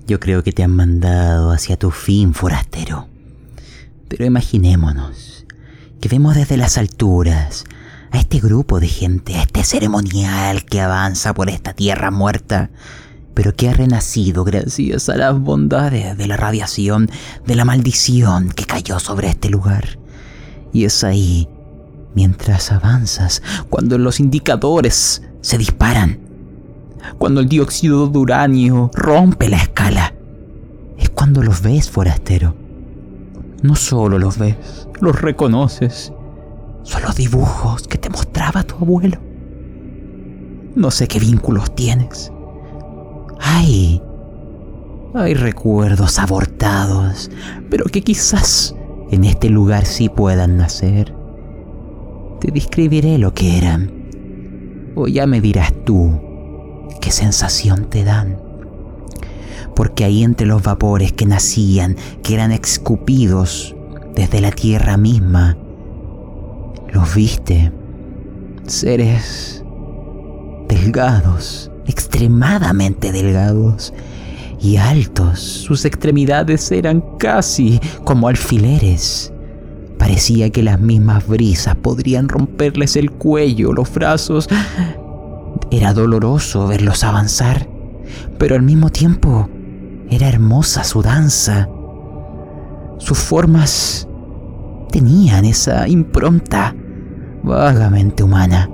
Yo 0.08 0.20
creo 0.20 0.44
que 0.44 0.52
te 0.52 0.62
han 0.64 0.76
mandado 0.76 1.52
hacia 1.52 1.78
tu 1.78 1.90
fin, 1.90 2.36
forastero. 2.36 3.08
Pero 4.08 4.26
imaginémonos 4.26 5.46
que 6.00 6.10
vemos 6.10 6.36
desde 6.36 6.58
las 6.58 6.78
alturas 6.78 7.64
a 8.12 8.20
este 8.20 8.40
grupo 8.40 8.80
de 8.80 8.88
gente, 8.88 9.36
a 9.36 9.42
este 9.42 9.64
ceremonial 9.64 10.66
que 10.66 10.82
avanza 10.82 11.34
por 11.34 11.50
esta 11.50 11.74
tierra 11.74 12.12
muerta, 12.12 12.70
pero 13.34 13.56
que 13.56 13.70
ha 13.70 13.74
renacido 13.74 14.44
gracias 14.44 15.10
a 15.10 15.16
las 15.16 15.40
bondades 15.40 16.18
de 16.18 16.28
la 16.28 16.38
radiación, 16.38 17.10
de 17.46 17.56
la 17.56 17.66
maldición 17.66 18.50
que 18.50 18.66
cayó 18.66 19.00
sobre 19.00 19.30
este 19.30 19.50
lugar. 19.50 20.00
Y 20.72 20.86
es 20.86 21.04
ahí, 21.04 21.48
mientras 22.16 22.72
avanzas, 22.72 23.42
cuando 23.70 23.98
los 23.98 24.20
indicadores 24.20 25.22
se 25.42 25.58
disparan, 25.58 26.20
cuando 27.18 27.42
el 27.42 27.50
dióxido 27.50 28.08
de 28.08 28.18
uranio 28.18 28.92
rompe 28.94 29.50
la 29.50 29.58
escala, 29.58 30.14
es 30.98 31.10
cuando 31.10 31.44
los 31.44 31.62
ves, 31.62 31.90
forastero. 31.90 32.56
No 33.62 33.76
solo 33.76 34.20
los 34.20 34.38
ves, 34.38 34.88
los 35.00 35.22
reconoces. 35.22 36.12
Son 36.84 37.02
los 37.02 37.16
dibujos 37.16 37.88
que 37.88 37.98
te 37.98 38.10
mostraba 38.10 38.64
tu 38.64 38.76
abuelo. 38.76 39.18
No 40.76 40.92
sé 40.92 41.08
qué 41.08 41.20
vínculos 41.20 41.74
tienes. 41.74 42.33
Hay... 43.44 44.02
Hay 45.14 45.36
recuerdos 45.36 46.18
abortados, 46.18 47.30
pero 47.70 47.86
que 47.86 48.02
quizás 48.02 48.76
en 49.12 49.26
este 49.26 49.50
lugar 49.50 49.86
sí 49.86 50.10
puedan 50.10 50.58
nacer. 50.58 51.14
Te 52.40 52.50
describiré 52.52 53.20
lo 53.20 53.32
que 53.36 53.60
eran. 53.60 53.92
O 54.96 55.08
ya 55.08 55.28
me 55.28 55.40
dirás 55.40 55.72
tú 55.86 56.20
qué 57.00 57.12
sensación 57.12 57.92
te 57.92 58.04
dan. 58.04 58.40
Porque 59.76 60.04
ahí 60.04 60.24
entre 60.24 60.48
los 60.48 60.64
vapores 60.64 61.14
que 61.14 61.28
nacían, 61.28 61.96
que 62.24 62.34
eran 62.34 62.52
escupidos 62.52 63.76
desde 64.16 64.42
la 64.42 64.52
tierra 64.52 64.98
misma, 64.98 65.58
los 66.92 67.14
viste, 67.14 67.72
seres 68.66 69.64
delgados, 70.68 71.70
extremadamente 71.88 73.12
delgados 73.12 73.94
y 74.62 74.78
altos. 74.78 75.40
Sus 75.40 75.86
extremidades 75.86 76.72
eran 76.72 77.04
casi 77.20 77.80
como 78.04 78.28
alfileres. 78.28 79.32
Parecía 79.98 80.50
que 80.50 80.64
las 80.64 80.80
mismas 80.80 81.28
brisas 81.28 81.76
podrían 81.76 82.30
romperles 82.30 82.96
el 82.96 83.12
cuello, 83.12 83.74
los 83.74 83.94
brazos. 83.94 84.48
Era 85.72 85.94
doloroso 85.94 86.68
verlos 86.68 87.04
avanzar, 87.04 87.68
pero 88.38 88.56
al 88.56 88.64
mismo 88.64 88.90
tiempo 88.90 89.50
era 90.10 90.28
hermosa 90.28 90.84
su 90.84 91.02
danza. 91.02 91.70
Sus 92.98 93.18
formas 93.18 94.08
tenían 94.92 95.46
esa 95.46 95.88
impronta 95.88 96.76
vagamente 97.44 98.24
humana, 98.24 98.70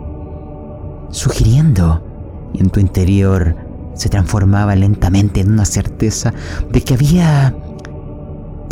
sugiriendo 1.10 2.09
y 2.54 2.62
en 2.62 2.70
tu 2.70 2.80
interior 2.80 3.56
se 3.94 4.10
transformaba 4.10 4.76
lentamente 4.76 5.42
en 5.42 5.52
una 5.52 5.66
certeza 5.66 6.34
de 6.72 6.82
que 6.82 6.94
había 6.94 7.56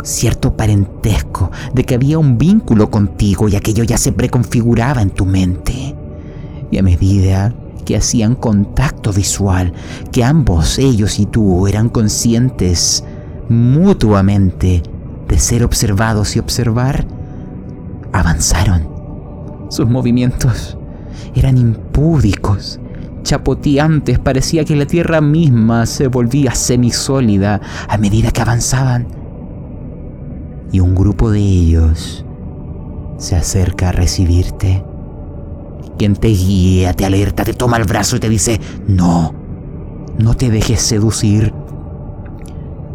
cierto 0.02 0.56
parentesco, 0.56 1.50
de 1.74 1.84
que 1.84 1.94
había 1.94 2.18
un 2.18 2.38
vínculo 2.38 2.90
contigo 2.90 3.48
y 3.48 3.56
aquello 3.56 3.84
ya 3.84 3.98
se 3.98 4.12
preconfiguraba 4.12 5.02
en 5.02 5.10
tu 5.10 5.26
mente. 5.26 5.94
Y 6.70 6.78
a 6.78 6.82
medida 6.82 7.54
que 7.84 7.96
hacían 7.96 8.34
contacto 8.34 9.12
visual, 9.12 9.72
que 10.12 10.24
ambos, 10.24 10.78
ellos 10.78 11.18
y 11.18 11.26
tú, 11.26 11.66
eran 11.66 11.88
conscientes 11.88 13.04
mutuamente 13.48 14.82
de 15.26 15.38
ser 15.38 15.64
observados 15.64 16.36
y 16.36 16.38
observar, 16.38 17.06
avanzaron. 18.12 18.88
Sus 19.70 19.88
movimientos 19.88 20.78
eran 21.34 21.58
impúdicos, 21.58 22.80
chapoteantes, 23.28 24.18
parecía 24.18 24.64
que 24.64 24.74
la 24.74 24.86
tierra 24.86 25.20
misma 25.20 25.84
se 25.84 26.08
volvía 26.08 26.54
semisólida 26.54 27.60
a 27.86 27.98
medida 27.98 28.30
que 28.30 28.40
avanzaban. 28.40 29.06
Y 30.72 30.80
un 30.80 30.94
grupo 30.94 31.30
de 31.30 31.40
ellos 31.40 32.24
se 33.18 33.36
acerca 33.36 33.90
a 33.90 33.92
recibirte. 33.92 34.82
Quien 35.98 36.16
te 36.16 36.28
guía, 36.28 36.94
te 36.94 37.04
alerta, 37.04 37.44
te 37.44 37.52
toma 37.52 37.76
el 37.76 37.84
brazo 37.84 38.16
y 38.16 38.20
te 38.20 38.30
dice, 38.30 38.60
no, 38.86 39.34
no 40.18 40.34
te 40.34 40.50
dejes 40.50 40.80
seducir. 40.80 41.52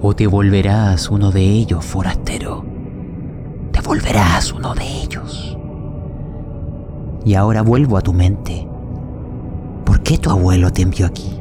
O 0.01 0.15
te 0.15 0.25
volverás 0.25 1.11
uno 1.11 1.31
de 1.31 1.43
ellos, 1.43 1.85
forastero. 1.85 2.65
Te 3.71 3.81
volverás 3.81 4.51
uno 4.51 4.73
de 4.73 5.03
ellos. 5.03 5.57
Y 7.23 7.35
ahora 7.35 7.61
vuelvo 7.61 7.97
a 7.97 8.01
tu 8.01 8.13
mente. 8.13 8.72
¿Por 10.03 10.11
qué 10.11 10.17
tu 10.17 10.31
abuelo 10.31 10.69
te 10.69 10.81
envió 10.81 11.05
aquí? 11.05 11.39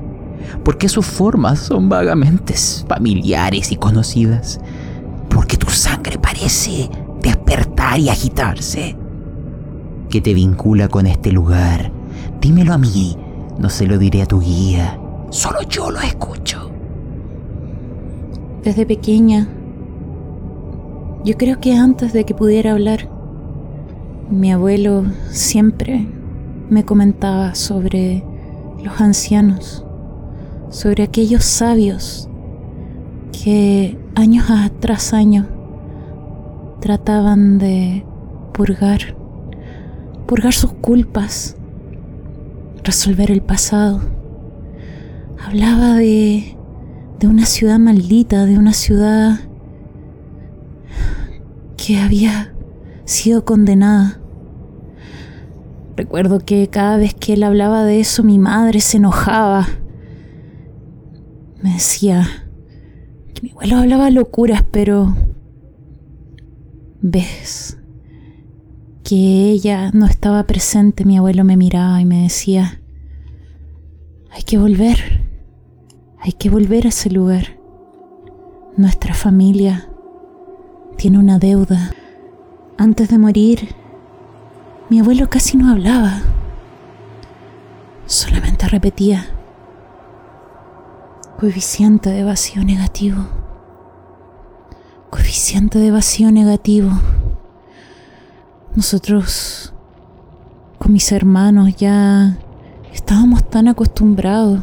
¿Por 0.63 0.79
qué 0.79 0.89
sus 0.89 1.05
formas 1.05 1.59
son 1.59 1.89
vagamente 1.89 2.55
familiares 2.87 3.73
y 3.73 3.77
conocidas? 3.77 4.61
¿Por 5.29 5.49
qué 5.49 5.57
tu 5.57 5.69
sangre 5.69 6.17
parece 6.17 6.89
despertar 7.21 7.99
y 7.99 8.09
agitarse? 8.09 8.97
¿Qué 10.09 10.21
te 10.21 10.33
vincula 10.33 10.87
con 10.87 11.09
este 11.09 11.33
lugar? 11.33 11.91
Dímelo 12.41 12.73
a 12.73 12.79
mí, 12.79 13.17
no 13.59 13.69
se 13.69 13.85
lo 13.85 13.99
diré 13.99 14.23
a 14.23 14.27
tu 14.27 14.39
guía, 14.39 14.97
solo 15.31 15.63
yo 15.63 15.91
lo 15.91 15.99
escucho. 15.99 16.71
Desde 18.63 18.87
pequeña, 18.87 19.49
yo 21.25 21.37
creo 21.37 21.59
que 21.59 21.75
antes 21.75 22.13
de 22.13 22.25
que 22.25 22.37
pudiera 22.37 22.71
hablar, 22.71 23.09
mi 24.31 24.53
abuelo 24.53 25.03
siempre 25.31 26.07
me 26.71 26.85
comentaba 26.85 27.57
sobre 27.57 28.23
los 28.83 29.01
ancianos, 29.01 29.85
sobre 30.71 31.03
aquellos 31.03 31.45
sabios 31.45 32.29
que 33.33 33.99
años 34.15 34.45
tras 34.81 35.13
año 35.13 35.47
trataban 36.81 37.59
de 37.59 38.05
purgar, 38.53 39.17
purgar 40.27 40.53
sus 40.53 40.73
culpas, 40.73 41.57
resolver 42.83 43.31
el 43.31 43.43
pasado. 43.43 44.01
Hablaba 45.45 45.95
de, 45.95 46.57
de 47.21 47.27
una 47.27 47.47
ciudad 47.47 47.79
maldita, 47.79 48.47
de 48.47 48.59
una 48.59 48.73
ciudad 48.73 49.41
que 51.77 51.99
había 51.99 52.55
sido 53.05 53.45
condenada 53.45 54.22
Recuerdo 55.97 56.41
que 56.41 56.69
cada 56.69 56.97
vez 56.97 57.15
que 57.15 57.35
él 57.35 57.43
hablaba 57.43 57.85
de 57.85 58.01
eso 58.01 58.23
mi 58.23 58.39
madre 58.39 58.81
se 58.81 58.97
enojaba. 58.97 59.69
Me 61.63 61.75
decía 61.75 62.27
que 63.35 63.43
mi 63.43 63.51
abuelo 63.51 63.77
hablaba 63.77 64.11
locuras, 64.11 64.65
pero 64.71 65.15
ves 67.03 67.79
que 69.05 69.51
ella 69.51 69.91
no 69.93 70.07
estaba 70.07 70.45
presente, 70.45 71.05
mi 71.05 71.19
abuelo 71.19 71.45
me 71.45 71.57
miraba 71.57 72.01
y 72.01 72.05
me 72.05 72.23
decía, 72.23 72.81
hay 74.31 74.43
que 74.43 74.57
volver, 74.57 75.27
hay 76.19 76.33
que 76.33 76.49
volver 76.49 76.87
a 76.87 76.89
ese 76.89 77.11
lugar. 77.11 77.59
Nuestra 78.77 79.13
familia 79.13 79.89
tiene 80.97 81.19
una 81.19 81.39
deuda. 81.39 81.93
Antes 82.79 83.11
de 83.11 83.19
morir, 83.19 83.69
mi 84.93 85.01
abuelo 85.01 85.31
casi 85.31 85.57
no 85.57 85.71
hablaba, 85.71 86.21
solamente 88.05 88.69
repetía 88.69 89.25
coeficiente 91.41 92.11
de 92.11 92.23
vacío 92.23 92.63
negativo, 92.63 93.25
coeficiente 95.09 95.79
de 95.79 95.91
vacío 95.91 96.31
negativo. 96.31 96.91
Nosotros, 98.77 99.73
con 100.79 100.93
mis 100.93 101.11
hermanos, 101.11 101.75
ya 101.77 102.37
Estábamos 102.93 103.49
tan 103.49 103.69
acostumbrados. 103.69 104.61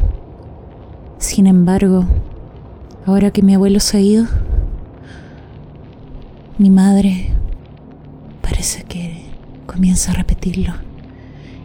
Sin 1.17 1.47
embargo, 1.47 2.05
ahora 3.07 3.31
que 3.31 3.41
mi 3.41 3.55
abuelo 3.55 3.79
se 3.79 3.97
ha 3.97 4.01
ido, 4.01 4.27
mi 6.59 6.69
madre 6.69 7.33
parece 8.43 8.83
que 8.83 9.08
comienza 9.79 10.11
a 10.11 10.15
repetirlo. 10.15 10.73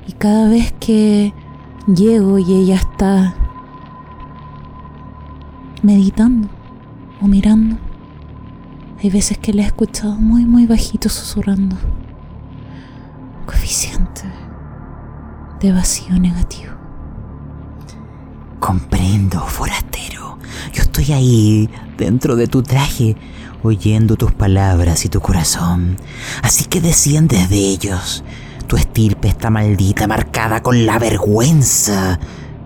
Y 0.07 0.13
cada 0.13 0.49
vez 0.49 0.73
que 0.79 1.35
llego 1.89 2.39
y 2.39 2.45
ella 2.45 2.77
está 2.77 3.35
meditando 5.83 6.49
o 7.21 7.27
mirando, 7.27 7.77
hay 9.03 9.11
veces 9.11 9.37
que 9.39 9.53
la 9.53 9.63
he 9.63 9.67
escuchado 9.67 10.15
muy, 10.15 10.45
muy 10.45 10.65
bajito 10.65 11.09
susurrando. 11.09 11.75
Coeficiente 13.47 14.23
de 15.59 15.73
vacío 15.73 16.17
negativo. 16.17 16.74
Comprendo, 18.65 19.41
forastero. 19.41 20.39
Yo 20.73 20.85
estoy 20.85 21.13
ahí, 21.13 21.69
dentro 21.99 22.35
de 22.35 22.47
tu 22.47 22.63
traje, 22.63 23.15
oyendo 23.63 24.17
tus 24.17 24.33
palabras 24.33 25.05
y 25.05 25.11
tu 25.11 25.21
corazón. 25.21 25.99
Así 26.41 26.65
que 26.65 26.81
desciendes 26.81 27.51
de 27.51 27.59
ellos. 27.59 28.25
Tu 28.67 28.77
estirpe 28.77 29.29
está 29.29 29.51
maldita, 29.51 30.07
marcada 30.07 30.63
con 30.63 30.87
la 30.87 30.99
vergüenza 30.99 32.19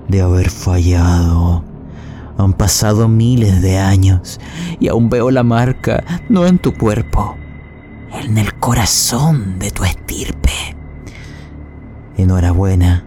de 0.06 0.20
haber 0.20 0.50
fallado. 0.50 1.64
Han 2.38 2.52
pasado 2.52 3.08
miles 3.08 3.61
de 3.61 3.78
años 3.78 4.38
y 4.78 4.87
aún 4.87 5.11
veo 5.11 5.32
la 5.32 5.42
marca, 5.42 6.04
no 6.28 6.46
en 6.46 6.61
tu 6.61 6.74
cuerpo, 6.74 7.37
en 8.12 8.38
el 8.38 8.54
corazón 8.54 9.58
de 9.58 9.72
tu 9.72 9.82
estirpe. 9.82 10.76
Enhorabuena, 12.16 13.04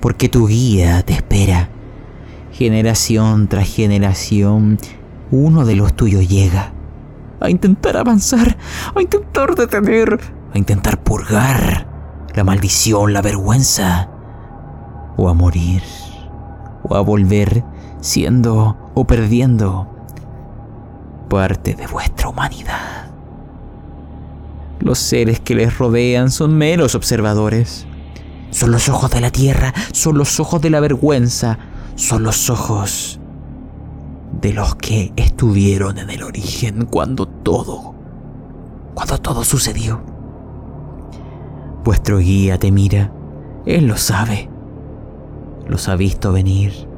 porque 0.00 0.30
tu 0.30 0.46
guía 0.46 1.02
te 1.02 1.12
espera. 1.12 1.68
Generación 2.54 3.48
tras 3.48 3.66
generación, 3.66 4.78
uno 5.32 5.64
de 5.64 5.74
los 5.74 5.92
tuyos 5.94 6.28
llega 6.28 6.72
a 7.40 7.50
intentar 7.50 7.96
avanzar, 7.96 8.56
a 8.94 9.02
intentar 9.02 9.56
detener, 9.56 10.20
a 10.52 10.58
intentar 10.58 11.02
purgar 11.02 11.88
la 12.32 12.44
maldición, 12.44 13.12
la 13.12 13.22
vergüenza, 13.22 14.08
o 15.16 15.28
a 15.28 15.34
morir, 15.34 15.82
o 16.84 16.94
a 16.94 17.00
volver 17.00 17.64
siendo 18.00 18.76
o 18.94 19.04
perdiendo 19.04 19.88
parte 21.28 21.74
de 21.74 21.88
vuestra 21.88 22.28
humanidad. 22.28 23.10
Los 24.78 25.00
seres 25.00 25.40
que 25.40 25.56
les 25.56 25.76
rodean 25.76 26.30
son 26.30 26.56
meros 26.56 26.94
observadores. 26.94 27.88
Son 28.52 28.70
los 28.70 28.88
ojos 28.88 29.10
de 29.10 29.20
la 29.20 29.32
tierra, 29.32 29.74
son 29.90 30.16
los 30.16 30.38
ojos 30.38 30.60
de 30.60 30.70
la 30.70 30.78
vergüenza, 30.78 31.58
son 31.96 32.22
los 32.22 32.50
ojos 32.50 33.20
de 34.40 34.52
los 34.52 34.74
que 34.76 35.12
estuvieron 35.16 35.98
en 35.98 36.10
el 36.10 36.22
origen 36.22 36.86
cuando 36.86 37.26
todo, 37.26 37.94
cuando 38.94 39.18
todo 39.18 39.44
sucedió. 39.44 40.02
Vuestro 41.84 42.18
guía 42.18 42.58
te 42.58 42.70
mira, 42.70 43.12
él 43.66 43.86
lo 43.86 43.96
sabe, 43.96 44.48
los 45.66 45.88
ha 45.88 45.96
visto 45.96 46.32
venir 46.32 46.94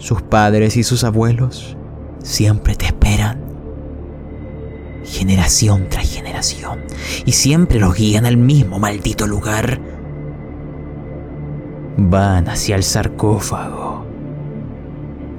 sus 0.00 0.22
padres 0.22 0.78
y 0.78 0.82
sus 0.82 1.04
abuelos 1.04 1.76
siempre 2.22 2.74
te 2.74 2.86
esperan. 2.86 3.38
Generación 5.04 5.88
tras 5.90 6.08
generación. 6.08 6.80
Y 7.26 7.32
siempre 7.32 7.78
los 7.78 7.94
guían 7.94 8.24
al 8.24 8.36
mismo 8.36 8.78
maldito 8.78 9.26
lugar. 9.26 9.80
Van 11.96 12.48
hacia 12.48 12.76
el 12.76 12.82
sarcófago. 12.82 13.99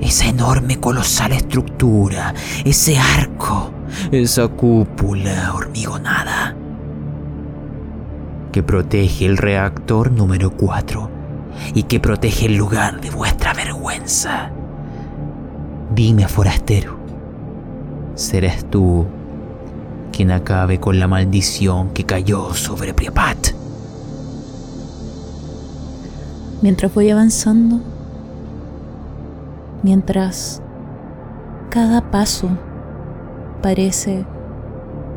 Esa 0.02 0.28
enorme 0.28 0.80
colosal 0.80 1.32
estructura, 1.32 2.34
ese 2.66 2.98
arco, 2.98 3.72
esa 4.12 4.48
cúpula 4.48 5.54
hormigonada 5.54 6.56
que 8.52 8.64
protege 8.64 9.26
el 9.26 9.38
reactor 9.38 10.12
número 10.12 10.52
4 10.52 11.10
y 11.74 11.84
que 11.84 12.00
protege 12.00 12.48
el 12.48 12.56
lugar 12.58 13.00
de 13.02 13.10
vuestra 13.10 13.54
vergüenza. 13.54 14.52
Dime, 15.94 16.28
forastero, 16.28 16.98
¿serás 18.16 18.66
tú 18.70 19.06
quien 20.12 20.32
acabe 20.32 20.80
con 20.80 21.00
la 21.00 21.08
maldición 21.08 21.92
que 21.94 22.06
cayó 22.06 22.54
sobre 22.54 22.94
Priapat? 22.94 23.38
Mientras 26.62 26.94
voy 26.94 27.10
avanzando, 27.10 27.82
mientras 29.84 30.62
cada 31.70 32.12
paso 32.12 32.50
parece 33.62 34.26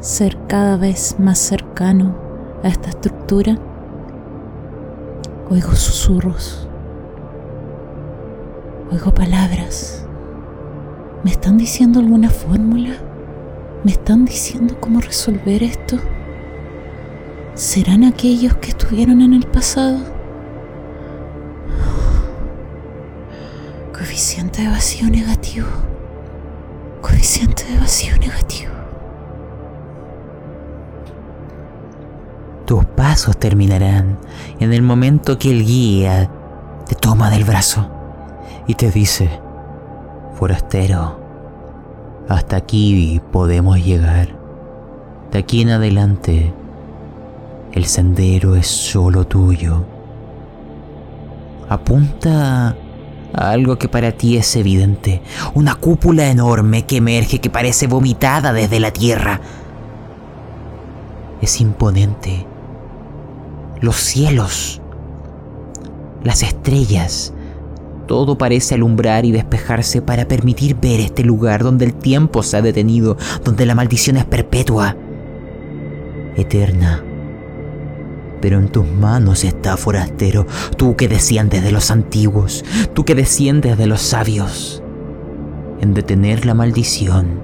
ser 0.01 0.37
cada 0.47 0.77
vez 0.77 1.17
más 1.19 1.39
cercano 1.39 2.15
a 2.63 2.69
esta 2.69 2.91
estructura, 2.91 3.59
Oigo 5.51 5.75
susurros. 5.75 6.67
Oigo 8.91 9.13
palabras. 9.13 10.07
¿Me 11.23 11.31
están 11.31 11.59
diciendo 11.59 12.01
alguna 12.01 12.31
fórmula? 12.31 12.95
¿Me 13.85 13.91
están 13.91 14.25
diciendo 14.25 14.75
cómo 14.81 15.03
resolver 15.03 15.63
esto? 15.63 15.99
¿Serán 17.53 18.05
aquellos 18.05 18.55
que 18.57 18.71
estuvieron 18.71 19.21
en 19.21 19.35
el 19.35 19.47
pasado? 19.47 20.14
Coeficiente 24.15 24.63
de 24.63 24.69
vacío 24.69 25.11
negativo. 25.11 25.67
Coeficiente 27.03 27.65
de 27.65 27.79
vacío 27.81 28.17
negativo. 28.17 28.71
Tus 32.65 32.85
pasos 32.85 33.37
terminarán 33.37 34.21
en 34.61 34.73
el 34.73 34.83
momento 34.83 35.37
que 35.37 35.51
el 35.51 35.67
guía 35.67 36.31
te 36.87 36.95
toma 36.95 37.29
del 37.29 37.43
brazo 37.43 37.91
y 38.69 38.77
te 38.77 38.93
dice, 38.93 39.41
forastero, 40.39 41.19
hasta 42.29 42.55
aquí 42.55 43.21
podemos 43.33 43.85
llegar. 43.85 44.29
De 45.33 45.41
aquí 45.41 45.63
en 45.63 45.71
adelante, 45.71 46.55
el 47.73 47.85
sendero 47.87 48.55
es 48.55 48.69
solo 48.69 49.27
tuyo. 49.27 49.85
Apunta 51.69 52.77
algo 53.35 53.77
que 53.77 53.89
para 53.89 54.13
ti 54.13 54.37
es 54.37 54.57
evidente, 54.57 55.23
una 55.55 55.75
cúpula 55.75 56.31
enorme 56.31 56.87
que 56.87 56.99
emerge 56.99 57.41
que 57.41 57.51
parece 57.51 57.87
vomitada 57.87 58.53
desde 58.53 58.81
la 58.81 58.93
tierra. 58.93 59.41
Es 61.41 61.61
imponente. 61.61 62.47
Los 63.81 63.97
cielos, 63.97 64.81
las 66.23 66.43
estrellas, 66.43 67.35
todo 68.07 68.39
parece 68.39 68.75
alumbrar 68.75 69.25
y 69.25 69.33
despejarse 69.33 70.01
para 70.01 70.29
permitir 70.29 70.77
ver 70.77 71.01
este 71.01 71.25
lugar 71.25 71.63
donde 71.63 71.87
el 71.87 71.95
tiempo 71.95 72.43
se 72.43 72.57
ha 72.57 72.63
detenido, 72.63 73.17
donde 73.45 73.67
la 73.67 73.75
maldición 73.75 74.17
es 74.17 74.25
perpetua, 74.25 74.97
eterna. 76.37 77.03
Pero 78.45 78.59
en 78.59 78.69
tus 78.69 78.87
manos 78.87 79.43
está, 79.43 79.79
forastero, 79.79 80.47
tú 80.77 80.97
que 80.97 81.09
desciendes 81.09 81.65
de 81.65 81.73
los 81.73 81.91
antiguos, 81.91 82.63
tú 82.93 83.07
que 83.07 83.15
desciendes 83.15 83.79
de 83.79 83.87
los 83.87 84.03
sabios, 84.03 84.83
en 85.81 85.95
detener 85.95 86.45
la 86.45 86.53
maldición 86.53 87.41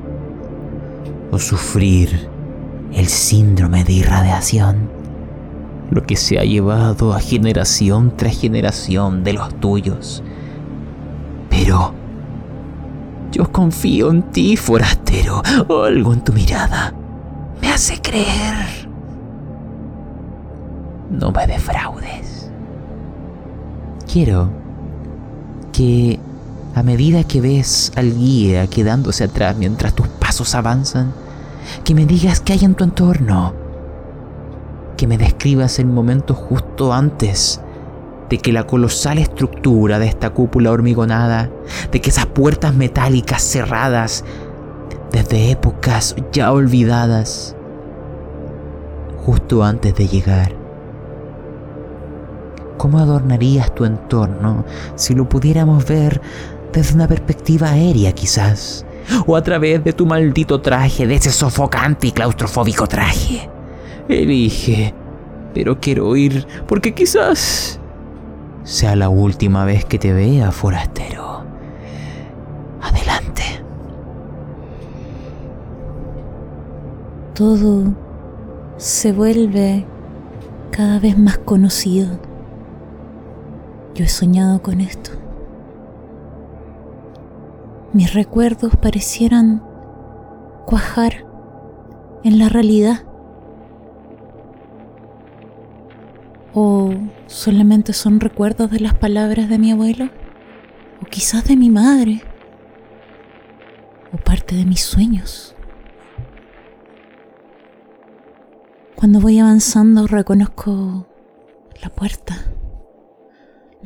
o 1.30 1.38
sufrir 1.38 2.28
el 2.92 3.06
síndrome 3.06 3.82
de 3.82 3.94
irradiación 3.94 4.90
lo 5.90 6.04
que 6.04 6.16
se 6.16 6.38
ha 6.38 6.44
llevado 6.44 7.14
a 7.14 7.20
generación 7.20 8.14
tras 8.14 8.38
generación 8.38 9.24
de 9.24 9.32
los 9.32 9.58
tuyos. 9.58 10.22
Pero 11.48 11.94
yo 13.32 13.50
confío 13.50 14.10
en 14.10 14.24
ti, 14.24 14.58
forastero. 14.58 15.40
Algo 15.86 16.12
en 16.12 16.22
tu 16.22 16.34
mirada 16.34 16.92
me 17.62 17.70
hace 17.70 18.02
creer. 18.02 18.69
No 21.10 21.32
me 21.32 21.46
defraudes. 21.46 22.50
Quiero 24.10 24.50
que 25.72 26.18
a 26.74 26.82
medida 26.82 27.24
que 27.24 27.40
ves 27.40 27.92
al 27.96 28.14
guía 28.14 28.66
quedándose 28.68 29.24
atrás 29.24 29.56
mientras 29.56 29.94
tus 29.94 30.08
pasos 30.08 30.54
avanzan, 30.54 31.12
que 31.84 31.94
me 31.94 32.06
digas 32.06 32.40
qué 32.40 32.54
hay 32.54 32.64
en 32.64 32.74
tu 32.74 32.84
entorno 32.84 33.54
que 35.00 35.06
me 35.06 35.16
describas 35.16 35.78
el 35.78 35.86
momento 35.86 36.34
justo 36.34 36.92
antes 36.92 37.62
de 38.28 38.36
que 38.36 38.52
la 38.52 38.66
colosal 38.66 39.16
estructura 39.16 39.98
de 39.98 40.06
esta 40.06 40.28
cúpula 40.28 40.70
hormigonada, 40.70 41.50
de 41.90 42.02
que 42.02 42.10
esas 42.10 42.26
puertas 42.26 42.74
metálicas 42.74 43.40
cerradas 43.40 44.26
desde 45.10 45.52
épocas 45.52 46.14
ya 46.32 46.52
olvidadas, 46.52 47.56
justo 49.24 49.64
antes 49.64 49.94
de 49.94 50.06
llegar, 50.06 50.59
¿Cómo 52.80 52.98
adornarías 52.98 53.74
tu 53.74 53.84
entorno 53.84 54.64
si 54.94 55.14
lo 55.14 55.28
pudiéramos 55.28 55.86
ver 55.86 56.18
desde 56.72 56.94
una 56.94 57.06
perspectiva 57.06 57.68
aérea 57.68 58.12
quizás? 58.12 58.86
O 59.26 59.36
a 59.36 59.42
través 59.42 59.84
de 59.84 59.92
tu 59.92 60.06
maldito 60.06 60.62
traje, 60.62 61.06
de 61.06 61.16
ese 61.16 61.30
sofocante 61.30 62.06
y 62.06 62.12
claustrofóbico 62.12 62.86
traje. 62.86 63.50
Elige, 64.08 64.94
pero 65.52 65.78
quiero 65.78 66.16
ir 66.16 66.46
porque 66.66 66.94
quizás 66.94 67.78
sea 68.62 68.96
la 68.96 69.10
última 69.10 69.66
vez 69.66 69.84
que 69.84 69.98
te 69.98 70.14
vea, 70.14 70.50
forastero. 70.50 71.44
Adelante. 72.80 73.42
Todo 77.34 77.92
se 78.78 79.12
vuelve 79.12 79.84
cada 80.70 80.98
vez 80.98 81.18
más 81.18 81.36
conocido. 81.36 82.29
Yo 84.00 84.06
he 84.06 84.08
soñado 84.08 84.62
con 84.62 84.80
esto. 84.80 85.10
Mis 87.92 88.14
recuerdos 88.14 88.74
parecieran 88.76 89.62
cuajar 90.64 91.26
en 92.24 92.38
la 92.38 92.48
realidad. 92.48 93.04
¿O 96.54 96.94
solamente 97.26 97.92
son 97.92 98.20
recuerdos 98.20 98.70
de 98.70 98.80
las 98.80 98.94
palabras 98.94 99.50
de 99.50 99.58
mi 99.58 99.70
abuelo? 99.70 100.08
¿O 101.02 101.04
quizás 101.04 101.44
de 101.44 101.58
mi 101.58 101.68
madre? 101.68 102.22
¿O 104.14 104.16
parte 104.16 104.56
de 104.56 104.64
mis 104.64 104.80
sueños? 104.80 105.54
Cuando 108.96 109.20
voy 109.20 109.40
avanzando 109.40 110.06
reconozco 110.06 111.06
la 111.82 111.90
puerta. 111.90 112.38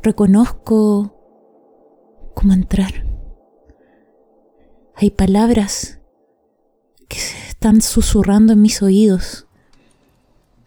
Reconozco 0.05 1.17
cómo 2.35 2.53
entrar. 2.53 3.07
Hay 4.97 5.11
palabras 5.11 5.99
que 7.09 7.17
se 7.17 7.49
están 7.49 7.81
susurrando 7.81 8.53
en 8.53 8.61
mis 8.61 8.83
oídos. 8.83 9.47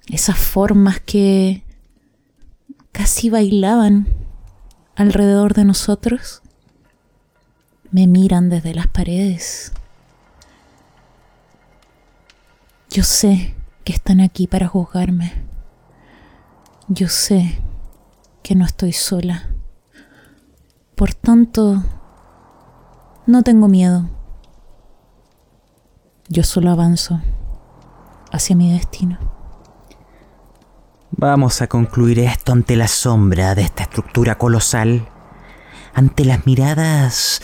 Esas 0.07 0.39
formas 0.39 0.99
que 1.01 1.63
casi 2.91 3.29
bailaban 3.29 4.07
alrededor 4.95 5.53
de 5.53 5.65
nosotros 5.65 6.41
me 7.91 8.07
miran 8.07 8.49
desde 8.49 8.73
las 8.73 8.87
paredes. 8.87 9.71
Yo 12.89 13.03
sé 13.03 13.53
que 13.83 13.93
están 13.93 14.19
aquí 14.19 14.47
para 14.47 14.67
juzgarme. 14.67 15.31
Yo 16.87 17.07
sé 17.07 17.61
que 18.47 18.55
no 18.55 18.63
estoy 18.63 18.93
sola. 18.93 19.43
Por 20.95 21.13
tanto, 21.13 21.83
no 23.25 23.43
tengo 23.43 23.67
miedo. 23.67 24.09
Yo 26.29 26.43
solo 26.43 26.71
avanzo 26.71 27.19
hacia 28.31 28.55
mi 28.55 28.71
destino. 28.71 29.19
Vamos 31.11 31.61
a 31.61 31.67
concluir 31.67 32.19
esto 32.19 32.53
ante 32.53 32.77
la 32.77 32.87
sombra 32.87 33.53
de 33.53 33.63
esta 33.63 33.83
estructura 33.83 34.37
colosal, 34.37 35.09
ante 35.93 36.23
las 36.23 36.45
miradas 36.45 37.41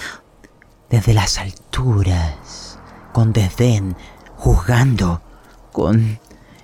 desde 0.89 1.13
las 1.13 1.38
alturas, 1.38 2.80
con 3.12 3.34
desdén, 3.34 3.98
juzgando, 4.38 5.22
con 5.74 6.18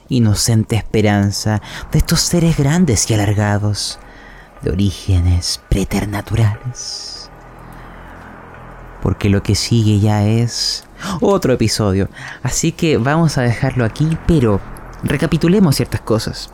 inocente 0.08 0.78
esperanza 0.78 1.62
de 1.92 1.98
estos 1.98 2.22
seres 2.22 2.56
grandes 2.56 3.12
y 3.12 3.16
alargados, 3.16 4.00
de 4.62 4.72
orígenes 4.72 5.62
preternaturales. 5.70 7.30
Porque 9.02 9.30
lo 9.30 9.42
que 9.44 9.56
sigue 9.56 10.00
ya 10.00 10.26
es 10.26 10.84
otro 11.22 11.54
episodio, 11.54 12.10
así 12.44 12.72
que 12.72 12.98
vamos 12.98 13.38
a 13.38 13.42
dejarlo 13.42 13.86
aquí, 13.86 14.18
pero 14.28 14.60
recapitulemos 15.04 15.76
ciertas 15.76 16.02
cosas. 16.02 16.52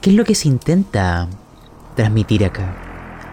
¿Qué 0.00 0.10
es 0.10 0.16
lo 0.16 0.24
que 0.24 0.34
se 0.34 0.48
intenta 0.48 1.28
transmitir 1.96 2.44
acá? 2.44 2.74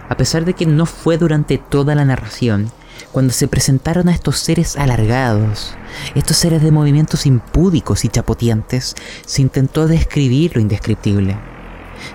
A 0.10 0.18
pesar 0.18 0.46
de 0.46 0.54
que 0.54 0.66
no 0.66 0.86
fue 0.86 1.18
durante 1.18 1.58
toda 1.58 1.96
la 1.96 2.06
narración, 2.06 2.72
cuando 3.12 3.34
se 3.34 3.48
presentaron 3.48 4.10
a 4.10 4.14
estos 4.14 4.40
seres 4.40 4.76
alargados, 4.78 5.76
estos 6.16 6.38
seres 6.38 6.62
de 6.62 6.72
movimientos 6.72 7.26
impúdicos 7.26 8.06
y 8.06 8.10
chapoteantes, 8.10 8.96
se 9.26 9.42
intentó 9.42 9.88
describir 9.88 10.56
lo 10.56 10.62
indescriptible. 10.62 11.55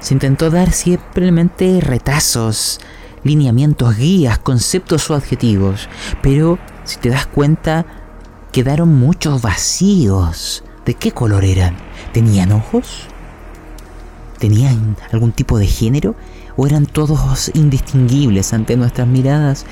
Se 0.01 0.15
intentó 0.15 0.51
dar 0.51 0.73
simplemente 0.73 1.81
retazos, 1.81 2.81
lineamientos, 3.25 3.97
guías, 3.97 4.39
conceptos 4.39 5.11
o 5.11 5.15
adjetivos, 5.15 5.89
pero 6.23 6.59
si 6.85 6.99
te 6.99 7.11
das 7.11 7.27
cuenta, 7.27 7.87
quedaron 8.53 8.95
muchos 8.95 9.43
vacíos. 9.43 10.65
¿De 10.85 10.95
qué 10.95 11.13
color 11.13 11.45
eran? 11.45 11.77
¿Tenían 12.13 12.53
ojos? 12.53 13.03
¿Tenían 14.39 14.97
algún 15.13 15.33
tipo 15.33 15.59
de 15.59 15.67
género? 15.67 16.17
¿O 16.57 16.67
eran 16.67 16.87
todos 16.87 17.51
indistinguibles 17.55 18.53
ante 18.53 18.77
nuestras 18.77 19.07
miradas? 19.07 19.67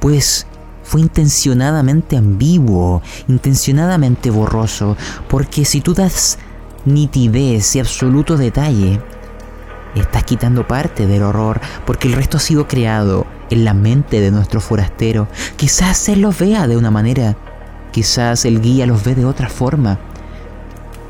Pues 0.00 0.46
fue 0.82 1.00
intencionadamente 1.02 2.16
ambiguo, 2.16 3.02
intencionadamente 3.28 4.30
borroso, 4.30 4.96
porque 5.28 5.64
si 5.64 5.80
tú 5.80 5.94
das 5.94 6.38
nitidez 6.84 7.76
y 7.76 7.80
absoluto 7.80 8.36
detalle, 8.36 9.00
estás 9.94 10.24
quitando 10.24 10.66
parte 10.66 11.06
del 11.06 11.22
horror, 11.22 11.60
porque 11.86 12.08
el 12.08 12.14
resto 12.14 12.36
ha 12.36 12.40
sido 12.40 12.68
creado 12.68 13.26
en 13.50 13.64
la 13.64 13.74
mente 13.74 14.20
de 14.20 14.30
nuestro 14.30 14.60
forastero. 14.60 15.28
Quizás 15.56 16.08
él 16.08 16.20
los 16.20 16.38
vea 16.38 16.66
de 16.66 16.76
una 16.76 16.90
manera, 16.90 17.36
quizás 17.92 18.44
el 18.44 18.60
guía 18.60 18.86
los 18.86 19.04
ve 19.04 19.14
de 19.14 19.24
otra 19.24 19.48
forma. 19.48 19.98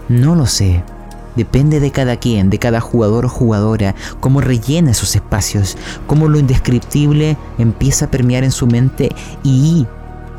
No 0.09 0.35
lo 0.35 0.47
sé. 0.47 0.83
Depende 1.37 1.79
de 1.79 1.93
cada 1.93 2.17
quien, 2.17 2.51
de 2.51 2.59
cada 2.59 2.81
jugador 2.81 3.27
o 3.27 3.29
jugadora, 3.29 3.95
cómo 4.19 4.41
rellena 4.41 4.91
esos 4.91 5.15
espacios, 5.15 5.77
cómo 6.09 6.27
lo 6.27 6.39
indescriptible 6.39 7.37
empieza 7.59 8.07
a 8.07 8.11
permear 8.11 8.43
en 8.43 8.51
su 8.51 8.67
mente 8.67 9.11
y 9.45 9.87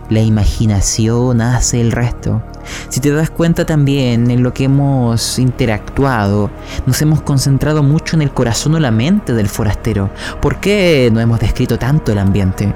la 0.10 0.20
imaginación 0.20 1.40
hace 1.40 1.80
el 1.80 1.94
resto. 1.94 2.42
Si 2.90 3.00
te 3.00 3.12
das 3.12 3.30
cuenta 3.30 3.66
también 3.66 4.32
en 4.32 4.44
lo 4.44 4.54
que 4.54 4.66
hemos 4.66 5.40
interactuado, 5.40 6.50
nos 6.86 7.02
hemos 7.02 7.22
concentrado 7.22 7.84
mucho 7.84 8.16
en 8.16 8.22
el 8.22 8.32
corazón 8.32 8.76
o 8.76 8.80
la 8.80 8.92
mente 8.92 9.34
del 9.34 9.48
forastero. 9.48 10.10
¿Por 10.42 10.60
qué 10.60 11.10
no 11.14 11.20
hemos 11.20 11.40
descrito 11.40 11.78
tanto 11.78 12.12
el 12.12 12.18
ambiente? 12.18 12.74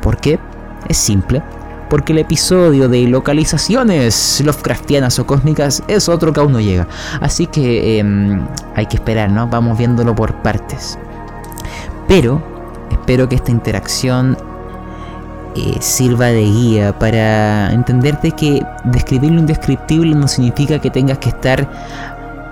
¿Por 0.00 0.18
qué? 0.18 0.38
Es 0.88 0.96
simple 0.96 1.42
porque 1.88 2.12
el 2.12 2.18
episodio 2.18 2.88
de 2.88 3.06
localizaciones 3.08 4.42
Lovecraftianas 4.44 5.18
o 5.18 5.26
cósmicas 5.26 5.82
es 5.88 6.08
otro 6.08 6.32
que 6.32 6.40
aún 6.40 6.52
no 6.52 6.60
llega. 6.60 6.86
Así 7.20 7.46
que 7.46 7.98
em, 7.98 8.46
hay 8.74 8.86
que 8.86 8.96
esperar, 8.96 9.30
¿no? 9.30 9.48
Vamos 9.48 9.78
viéndolo 9.78 10.14
por 10.14 10.34
partes. 10.42 10.98
Pero 12.06 12.42
espero 12.90 13.28
que 13.28 13.36
esta 13.36 13.50
interacción 13.50 14.36
eh, 15.58 15.76
sirva 15.80 16.26
de 16.26 16.42
guía 16.42 16.98
para 16.98 17.72
entenderte 17.72 18.30
que 18.32 18.64
describir 18.84 19.32
lo 19.32 19.40
indescriptible 19.40 20.14
no 20.14 20.28
significa 20.28 20.78
que 20.78 20.90
tengas 20.90 21.18
que 21.18 21.30
estar 21.30 21.68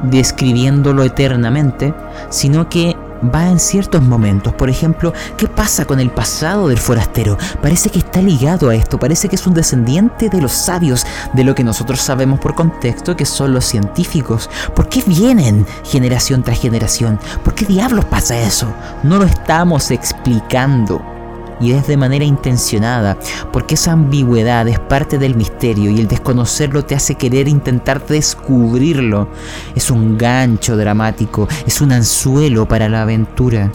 describiéndolo 0.03 1.05
eternamente, 1.05 1.95
sino 2.31 2.69
que 2.69 2.97
va 3.35 3.49
en 3.49 3.61
ciertos 3.61 4.03
momentos. 4.03 4.53
Por 4.55 4.69
ejemplo, 4.69 5.13
¿qué 5.37 5.47
pasa 5.47 5.85
con 5.85 6.01
el 6.01 6.11
pasado 6.11 6.69
del 6.69 6.79
forastero? 6.79 7.39
Parece 7.63 7.91
que 7.91 8.01
está 8.01 8.21
ligado 8.21 8.71
a 8.71 8.75
esto, 8.75 8.99
parece 8.99 9.29
que 9.29 9.37
es 9.37 9.47
un 9.47 9.55
descendiente 9.55 10.29
de 10.29 10.41
los 10.41 10.53
sabios, 10.53 11.07
de 11.33 11.45
lo 11.45 11.55
que 11.55 11.65
nosotros 11.65 12.01
sabemos 12.01 12.41
por 12.41 12.55
contexto 12.55 13.17
que 13.17 13.25
son 13.25 13.53
los 13.53 13.65
científicos. 13.65 14.51
¿Por 14.75 14.89
qué 14.89 15.03
vienen 15.07 15.65
generación 15.85 16.43
tras 16.43 16.61
generación? 16.61 17.19
¿Por 17.45 17.55
qué 17.55 17.67
diablos 17.67 18.05
pasa 18.07 18.37
eso? 18.39 18.67
No 19.03 19.19
lo 19.19 19.25
estamos 19.25 19.91
explicando 19.91 21.16
y 21.61 21.73
es 21.73 21.87
de 21.87 21.97
manera 21.97 22.25
intencionada, 22.25 23.19
porque 23.53 23.75
esa 23.75 23.93
ambigüedad 23.93 24.69
es 24.69 24.79
parte 24.79 25.19
del 25.19 25.37
misterio 25.37 25.91
y 25.91 26.01
el 26.01 26.09
desconocerlo 26.09 26.85
te 26.85 26.95
hace 26.95 27.15
querer 27.15 27.49
intentar 27.49 28.07
descubrirlo. 28.07 29.29
Es 29.75 29.91
un 29.91 30.19
gancho 30.19 30.77
dramático, 30.77 31.49
es 31.67 31.81
un 31.81 31.93
anzuelo 31.93 32.67
para 32.67 32.89
la 32.89 33.03
aventura. 33.03 33.73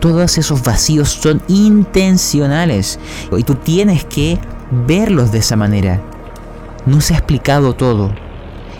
Todos 0.00 0.38
esos 0.38 0.62
vacíos 0.62 1.08
son 1.08 1.42
intencionales 1.48 3.00
y 3.36 3.42
tú 3.42 3.56
tienes 3.56 4.04
que 4.04 4.38
verlos 4.86 5.32
de 5.32 5.38
esa 5.38 5.56
manera. 5.56 6.00
No 6.86 7.00
se 7.00 7.14
ha 7.14 7.18
explicado 7.18 7.74
todo. 7.74 8.27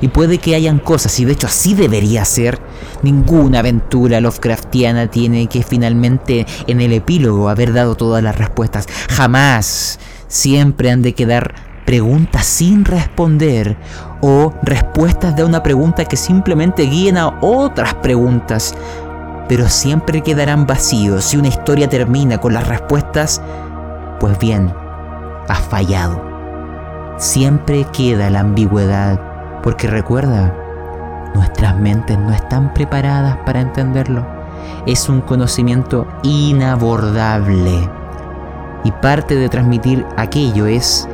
Y 0.00 0.08
puede 0.08 0.38
que 0.38 0.54
hayan 0.54 0.78
cosas, 0.78 1.18
y 1.20 1.24
de 1.24 1.32
hecho 1.32 1.46
así 1.46 1.74
debería 1.74 2.24
ser, 2.24 2.60
Ninguna 3.02 3.60
aventura 3.60 4.20
Lovecraftiana 4.20 5.08
tiene 5.08 5.46
que 5.46 5.62
finalmente 5.62 6.46
en 6.66 6.80
el 6.80 6.92
epílogo 6.92 7.48
haber 7.48 7.72
dado 7.72 7.94
todas 7.94 8.22
las 8.22 8.36
respuestas. 8.36 8.86
Jamás. 9.10 9.98
Siempre 10.26 10.90
han 10.90 11.00
de 11.00 11.14
quedar 11.14 11.54
preguntas 11.86 12.44
sin 12.44 12.84
responder 12.84 13.78
o 14.20 14.52
respuestas 14.62 15.34
de 15.36 15.44
una 15.44 15.62
pregunta 15.62 16.04
que 16.04 16.18
simplemente 16.18 16.82
guíen 16.82 17.16
a 17.16 17.38
otras 17.40 17.94
preguntas. 17.94 18.74
pero 19.48 19.66
siempre 19.66 20.20
quedarán 20.20 20.66
vacíos 20.66 21.24
si 21.24 21.38
una 21.38 21.48
historia 21.48 21.88
termina 21.88 22.36
con 22.36 22.52
las 22.52 22.68
respuestas. 22.68 23.40
Pues 24.20 24.38
bien, 24.38 24.70
has 25.48 25.60
fallado. 25.60 26.22
Siempre 27.16 27.86
queda 27.90 28.28
la 28.28 28.40
ambigüedad, 28.40 29.18
porque 29.62 29.86
recuerda, 29.86 30.54
nuestras 31.34 31.76
mentes 31.76 32.18
no 32.18 32.32
están 32.32 32.72
preparadas 32.74 33.36
para 33.44 33.60
entenderlo. 33.60 34.26
Es 34.86 35.08
un 35.08 35.20
conocimiento 35.20 36.06
inabordable. 36.22 37.88
Y 38.84 38.92
parte 38.92 39.34
de 39.34 39.48
transmitir 39.48 40.06
aquello 40.16 40.66
es 40.66 41.08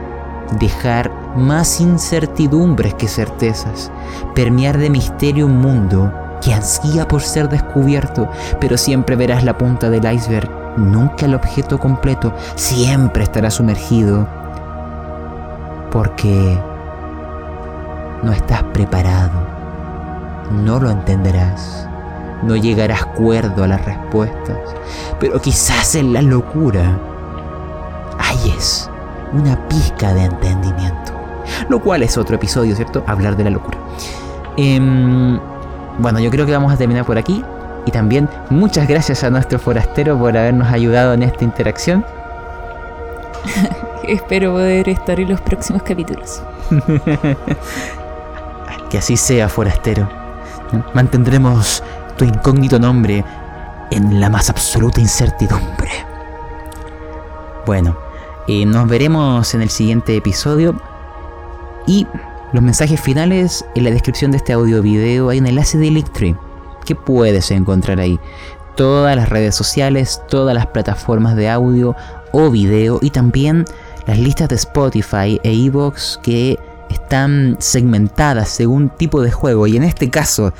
dejar 0.58 1.10
más 1.36 1.80
incertidumbres 1.80 2.94
que 2.94 3.08
certezas, 3.08 3.90
permear 4.34 4.78
de 4.78 4.90
misterio 4.90 5.46
un 5.46 5.58
mundo 5.60 6.12
que 6.40 6.52
ansía 6.52 7.08
por 7.08 7.22
ser 7.22 7.48
descubierto, 7.48 8.28
pero 8.60 8.76
siempre 8.76 9.16
verás 9.16 9.44
la 9.44 9.56
punta 9.56 9.88
del 9.88 10.10
iceberg, 10.12 10.50
nunca 10.76 11.26
el 11.26 11.34
objeto 11.34 11.78
completo, 11.78 12.34
siempre 12.54 13.24
estará 13.24 13.50
sumergido, 13.50 14.28
porque 15.90 16.60
no 18.24 18.32
estás 18.32 18.62
preparado, 18.64 19.32
no 20.50 20.80
lo 20.80 20.90
entenderás, 20.90 21.88
no 22.42 22.56
llegarás 22.56 23.04
cuerdo 23.04 23.64
a 23.64 23.68
las 23.68 23.84
respuestas, 23.84 24.58
pero 25.20 25.40
quizás 25.40 25.94
en 25.94 26.12
la 26.12 26.22
locura 26.22 26.98
hay 28.18 28.50
es 28.56 28.90
una 29.32 29.56
pizca 29.68 30.14
de 30.14 30.24
entendimiento. 30.24 31.12
Lo 31.68 31.80
cual 31.80 32.02
es 32.02 32.16
otro 32.16 32.36
episodio, 32.36 32.74
¿cierto? 32.74 33.04
Hablar 33.06 33.36
de 33.36 33.44
la 33.44 33.50
locura. 33.50 33.78
Em, 34.56 35.38
bueno, 35.98 36.18
yo 36.20 36.30
creo 36.30 36.46
que 36.46 36.52
vamos 36.52 36.72
a 36.72 36.76
terminar 36.76 37.04
por 37.04 37.18
aquí. 37.18 37.44
Y 37.86 37.90
también 37.90 38.28
muchas 38.48 38.88
gracias 38.88 39.24
a 39.24 39.30
nuestro 39.30 39.58
forastero 39.58 40.18
por 40.18 40.36
habernos 40.36 40.68
ayudado 40.72 41.12
en 41.12 41.22
esta 41.22 41.44
interacción. 41.44 42.04
Espero 44.04 44.52
poder 44.52 44.88
estar 44.88 45.20
en 45.20 45.28
los 45.28 45.40
próximos 45.40 45.82
capítulos. 45.82 46.42
que 48.94 48.98
así 48.98 49.16
sea, 49.16 49.48
forastero. 49.48 50.08
Mantendremos 50.94 51.82
tu 52.16 52.24
incógnito 52.24 52.78
nombre 52.78 53.24
en 53.90 54.20
la 54.20 54.30
más 54.30 54.50
absoluta 54.50 55.00
incertidumbre. 55.00 55.90
Bueno, 57.66 57.98
eh, 58.46 58.64
nos 58.64 58.88
veremos 58.88 59.52
en 59.52 59.62
el 59.62 59.70
siguiente 59.70 60.16
episodio. 60.16 60.80
Y 61.88 62.06
los 62.52 62.62
mensajes 62.62 63.00
finales 63.00 63.64
en 63.74 63.82
la 63.82 63.90
descripción 63.90 64.30
de 64.30 64.36
este 64.36 64.52
audio 64.52 64.80
video 64.80 65.30
hay 65.30 65.40
un 65.40 65.48
enlace 65.48 65.76
de 65.76 65.90
Linktree 65.90 66.36
que 66.86 66.94
puedes 66.94 67.50
encontrar 67.50 67.98
ahí. 67.98 68.20
Todas 68.76 69.16
las 69.16 69.28
redes 69.28 69.56
sociales, 69.56 70.22
todas 70.28 70.54
las 70.54 70.68
plataformas 70.68 71.34
de 71.34 71.50
audio 71.50 71.96
o 72.30 72.48
video 72.48 73.00
y 73.02 73.10
también 73.10 73.64
las 74.06 74.20
listas 74.20 74.50
de 74.50 74.54
Spotify 74.54 75.40
e 75.42 75.52
Evox 75.66 76.20
que 76.22 76.60
están 76.94 77.56
segmentadas 77.60 78.48
según 78.48 78.90
tipo 78.90 79.22
de 79.22 79.30
juego. 79.30 79.66
Y 79.66 79.76
en 79.76 79.84
este 79.84 80.10
caso, 80.10 80.52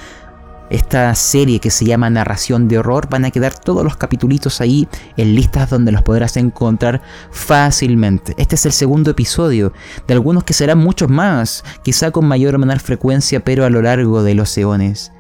esta 0.71 1.15
serie 1.15 1.61
que 1.61 1.71
se 1.71 1.85
llama 1.85 2.11
Narración 2.11 2.69
de 2.69 2.79
Horror, 2.79 3.09
van 3.09 3.25
a 3.25 3.31
quedar 3.31 3.55
todos 3.55 3.85
los 3.85 3.97
capítulos 3.97 4.61
ahí 4.61 4.89
en 5.17 5.35
listas 5.35 5.71
donde 5.71 5.93
los 5.93 6.03
podrás 6.03 6.37
encontrar 6.37 7.03
fácilmente. 7.31 8.35
Este 8.39 8.55
es 8.55 8.67
el 8.67 8.73
segundo 8.73 9.11
episodio 9.11 9.73
de 10.07 10.15
algunos 10.15 10.45
que 10.45 10.55
serán 10.55 10.79
muchos 10.79 11.09
más, 11.09 11.65
quizá 11.83 12.11
con 12.11 12.27
mayor 12.27 12.55
o 12.55 12.59
menor 12.59 12.81
frecuencia, 12.81 13.45
pero 13.45 13.65
a 13.65 13.71
lo 13.71 13.83
largo 13.83 14.23
de 14.23 14.35
los 14.35 14.57
eones, 14.57 15.13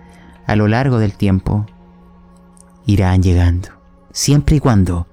a 0.46 0.56
lo 0.56 0.68
largo 0.68 0.98
del 0.98 1.14
tiempo, 1.14 1.66
irán 2.86 3.22
llegando, 3.22 3.68
siempre 4.12 4.56
y 4.56 4.60
cuando 4.60 5.06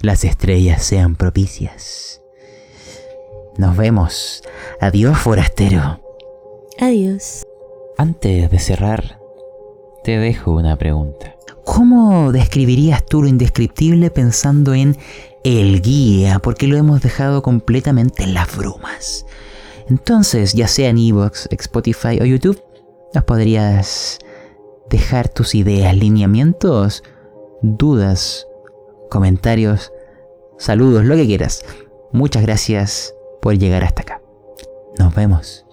las 0.00 0.24
estrellas 0.24 0.82
sean 0.82 1.16
propicias. 1.16 2.19
Nos 3.60 3.76
vemos. 3.76 4.42
Adiós, 4.80 5.18
forastero. 5.18 6.00
Adiós. 6.78 7.46
Antes 7.98 8.50
de 8.50 8.58
cerrar, 8.58 9.20
te 10.02 10.16
dejo 10.16 10.52
una 10.52 10.78
pregunta. 10.78 11.36
¿Cómo 11.66 12.32
describirías 12.32 13.04
tú 13.04 13.20
lo 13.20 13.28
indescriptible 13.28 14.10
pensando 14.10 14.72
en 14.72 14.96
el 15.44 15.82
guía? 15.82 16.38
Porque 16.38 16.68
lo 16.68 16.78
hemos 16.78 17.02
dejado 17.02 17.42
completamente 17.42 18.22
en 18.22 18.32
las 18.32 18.56
brumas. 18.56 19.26
Entonces, 19.90 20.54
ya 20.54 20.66
sea 20.66 20.88
en 20.88 20.96
Evox, 20.96 21.46
Spotify 21.50 22.18
o 22.18 22.24
YouTube, 22.24 22.62
nos 23.12 23.24
podrías 23.24 24.20
dejar 24.88 25.28
tus 25.28 25.54
ideas, 25.54 25.94
lineamientos, 25.94 27.02
dudas, 27.60 28.46
comentarios, 29.10 29.92
saludos, 30.56 31.04
lo 31.04 31.14
que 31.14 31.26
quieras. 31.26 31.62
Muchas 32.10 32.40
gracias 32.40 33.14
por 33.40 33.56
llegar 33.58 33.84
hasta 33.84 34.02
acá. 34.02 34.20
Nos 34.98 35.14
vemos. 35.14 35.66